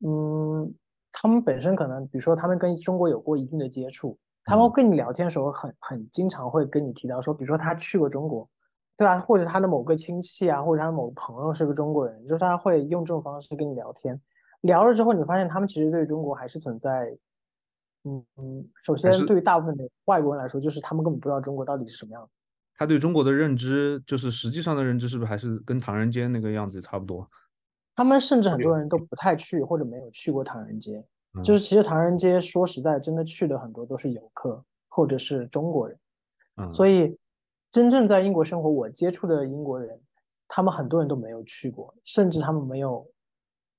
[0.01, 0.71] 嗯。
[1.13, 8.49] 他们本身可能，比如说他们跟中国有过一定的接触，他们跟你聊天的时候，很很经常会跟你提到说，比如说他去过中国，
[8.97, 14.19] 对啊，或者他的某个亲戚啊，或者他的某个朋友是个中国人，就是他会用这种方式跟你聊天。
[14.61, 17.15] 聊了之后，你发现他们其实对中国还是存在，
[18.05, 22.31] 嗯嗯，首先对于大部分的外国人来说，就是他们根本不知道中国到底是什么样子。
[22.75, 27.29] 他对中国的认知，就是实际上的认知，是不是还是跟唐人街那个样子差不多？
[27.95, 28.77] 他们甚至很多。
[28.77, 31.03] 人都不太去或者没有去过唐人街，
[31.43, 35.97] 就是其实唐人街说实在，真的去的很多都是游客或者是中国人，
[36.71, 37.17] 所以
[37.71, 39.99] 真正在英国生活我接触的英国人，
[40.47, 43.07] 他们很多人都没有去过，甚至他们没有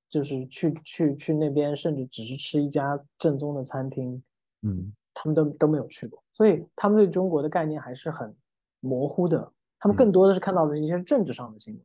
[0.08, 4.22] 就是去去去那边，甚至只是吃一家正宗的餐厅，
[4.62, 8.34] 嗯，他们都都没有去过，所以他们对中国的概念还是很
[8.80, 10.10] 模糊的，他们更。
[10.12, 11.82] 多的是看到的一些政治上的新闻。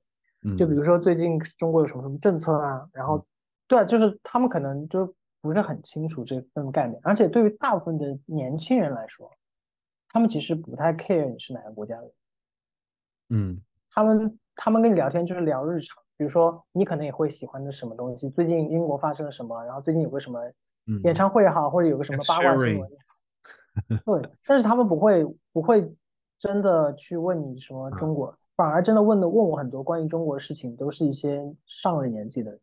[0.57, 3.25] 就比如说最近中国有什么什么政策啊，然后，
[3.67, 9.29] 对啊，就是他们可能就不是很清楚这份概念，而且对于大部分的年轻人来说，
[10.07, 12.11] 他们其实不太 care 你是哪个国家的，
[13.29, 13.61] 嗯，
[13.91, 20.39] 他们他们跟你聊天就是聊日常，比如说你可能也会喜欢的什么东西，最近英国发生了什么，然后最近有个什么
[21.03, 22.97] 演唱会也好，或者有个什么八卦新闻也
[23.97, 25.93] 好，对，但是他们不会不会
[26.37, 28.33] 真的去问你什么中国。
[28.59, 32.59] 反而真的问的问我很多关于中国的事情，都是一些上了年纪的人，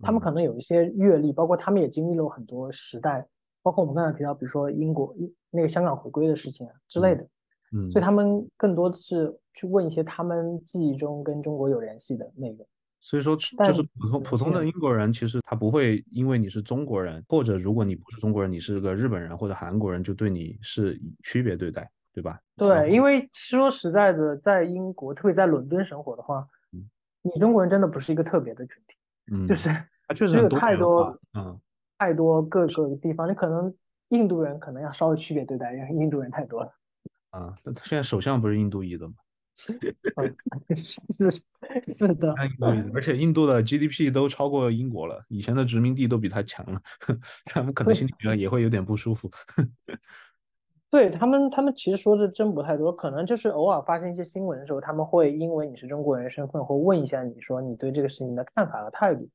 [0.00, 3.26] 他们可能有一些阅历，包括他们也经历了很多时代，
[3.60, 5.12] 包括我们刚才提到，比如说英国
[5.50, 7.26] 那个香港回归的事情啊之类的，
[7.72, 12.64] 嗯，所以他们更多的是去问一些他们记忆中跟中国有联系的内容。
[13.00, 21.90] 所以说，就是普通普通的英国人，其实他不会因为你是中国人，或者如果你不是中国人，你是个日本人或者韩国人，就对你是区别对待。
[22.12, 22.40] 对吧？
[22.56, 26.46] 对，因为说实在的，在英国，特别在伦敦生活的话，
[27.22, 28.96] 你中国人真的不是一个特别的群体，
[29.32, 29.68] 嗯，就是
[30.14, 31.60] 确实有太多，嗯，
[31.98, 33.74] 太多各个地方，你可能
[34.08, 36.74] 印度人可能要稍微区别对待，因为印度人太多了。
[37.30, 37.54] 啊，
[37.84, 39.14] 现在首相不是印度裔的吗？
[39.56, 39.74] 是
[40.74, 42.34] 是是的，
[42.94, 46.80] 而且印度的 GDP 都超过英国了，以前的殖民地都比他强了，
[47.44, 49.30] 他们可能心里面也会有点不舒服。
[50.90, 59.28] 对他们，他们其实说的真不太多，可能就是偶尔发生一些新闻的时候，他们会因为你是中国人身份，会问一下你说你对这个事情的看法和态度，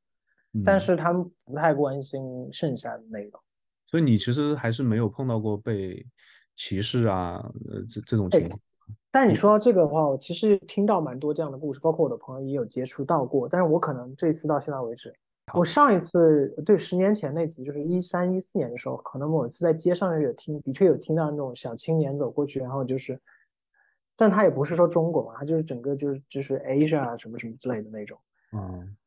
[0.66, 3.42] 但是他们不太关心剩下的内容。
[3.86, 6.06] 所以你其实还是没有碰到过被
[6.58, 7.38] 歧视啊，
[7.70, 8.60] 呃，这这种情况。
[9.10, 15.14] 但你说到这个的话，我其实听到蛮多这样的故事，包括我的朋友也有接触到过，但是我可能这次到现在为止。
[15.54, 23.20] 我上一次对十年前那次，就是一三一四年的时候，可能某一次在街上有听，的确有听到那种小青年走过去，然后就是，
[24.16, 28.18] 但他也不是说中国嘛，他就是整个就是就是 Asia 什么什么之类的那种。
[28.54, 28.98] 嗯，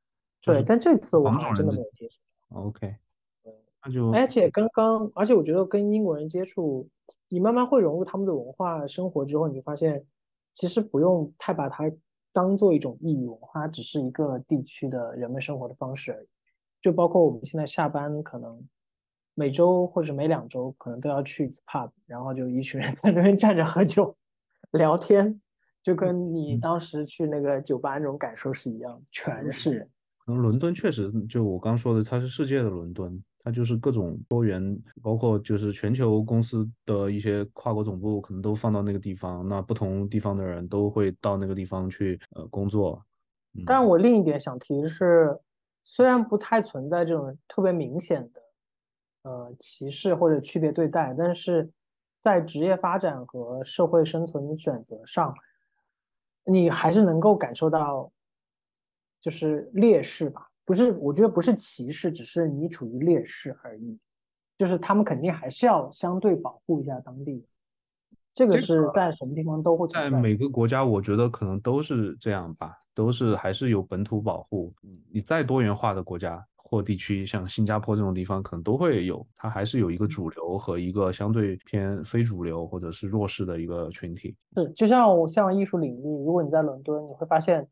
[0.43, 2.17] 对，但这次我好像真的没有接触。
[2.55, 2.95] OK，
[3.85, 6.89] 那就而且刚刚，而且我觉得跟英国人接触，
[7.29, 10.05] 你慢慢会融入他们的文化生活之后，你就发现
[10.55, 11.91] 其实不用太把它。
[12.39, 16.29] 当做一种异域文化，只是一个地区的人们生活的方式而已。
[16.81, 18.65] 就包括我们现在下班，可能
[19.35, 24.17] 每周或者每两周，可能都要去一次 pub，然后就一群人 在那边站着喝酒、
[24.71, 25.41] 聊天，
[25.83, 29.91] 就跟你当时去那个酒吧那种感受是一样，全是人。
[30.25, 33.21] 可能伦敦确实，就我刚说的，它是世界的伦敦。
[33.45, 39.47] 它就是各种多元，包括就是全球公司的一些跨国总部，可能都放到那个地方。
[39.49, 43.03] 那不同地方的人都会到那个地方去呃工作。
[43.65, 45.39] 但我另一点想提的是，
[45.83, 48.43] 虽然不太存在这种特别明显的
[49.23, 51.71] 呃歧视或者区别对待，但是
[52.21, 55.35] 在职业发展和社会生存选择上，
[56.45, 58.13] 你还是能够感受到
[59.21, 60.48] 就是劣势吧。
[60.69, 63.99] 不是，我觉得不是歧视，只是你处于劣势而已。
[64.59, 67.43] 就是他们肯定还是要相对保护一下当地。
[68.35, 74.71] 这个是在什么地方都会在每个国家，我觉得可能都是这样吧，都是还是有本土保护。
[75.11, 84.37] 你再多元化的国家，或地区，像新加坡这种地方，可能都会有，它还是有一个主流和一个相对偏非主流或者是弱势的一个群体。
[84.55, 87.67] 是，就像我像艺术领域，如果你在伦敦，你会发现，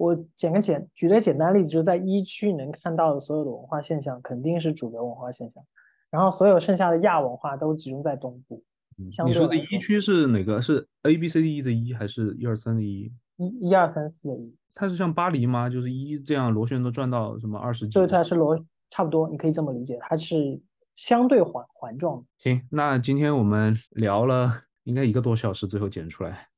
[0.00, 5.62] 我简个简举个简单例子，就是在一区能看到的所有的文化现象，肯定是主流文化现象，
[6.08, 8.64] 然后所有剩下的亚文化都集中在东部。
[8.96, 10.58] 你说的一区是哪个？
[10.62, 13.12] 是 A B C D E 的一，还是一二三的一？
[13.36, 14.56] 一一二三四的一。
[14.74, 15.68] 它是像巴黎吗？
[15.68, 17.92] 就是一这样螺旋都转到什么二十几？
[17.92, 20.58] 对，它是螺，差不多，你可以这么理解，它是
[20.96, 22.24] 相对环环状。
[22.38, 26.48] 行，那今天我们聊了应该一个多小时，最后剪出来，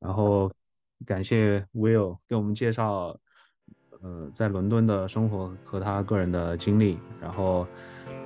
[0.00, 0.50] 然后
[1.06, 3.16] 感谢 Will 给我们介绍，
[4.02, 7.66] 呃，在伦敦的生活和他个人的经历，然后。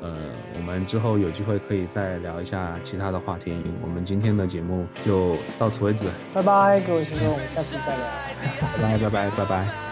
[0.00, 0.12] 呃，
[0.56, 3.56] 我们之后有机会可以再聊一下其他的话题。
[3.80, 8.04] 我们今天的节目就到此为止，拜拜，各位听众，下次再聊，
[8.82, 9.91] 拜拜拜拜拜拜。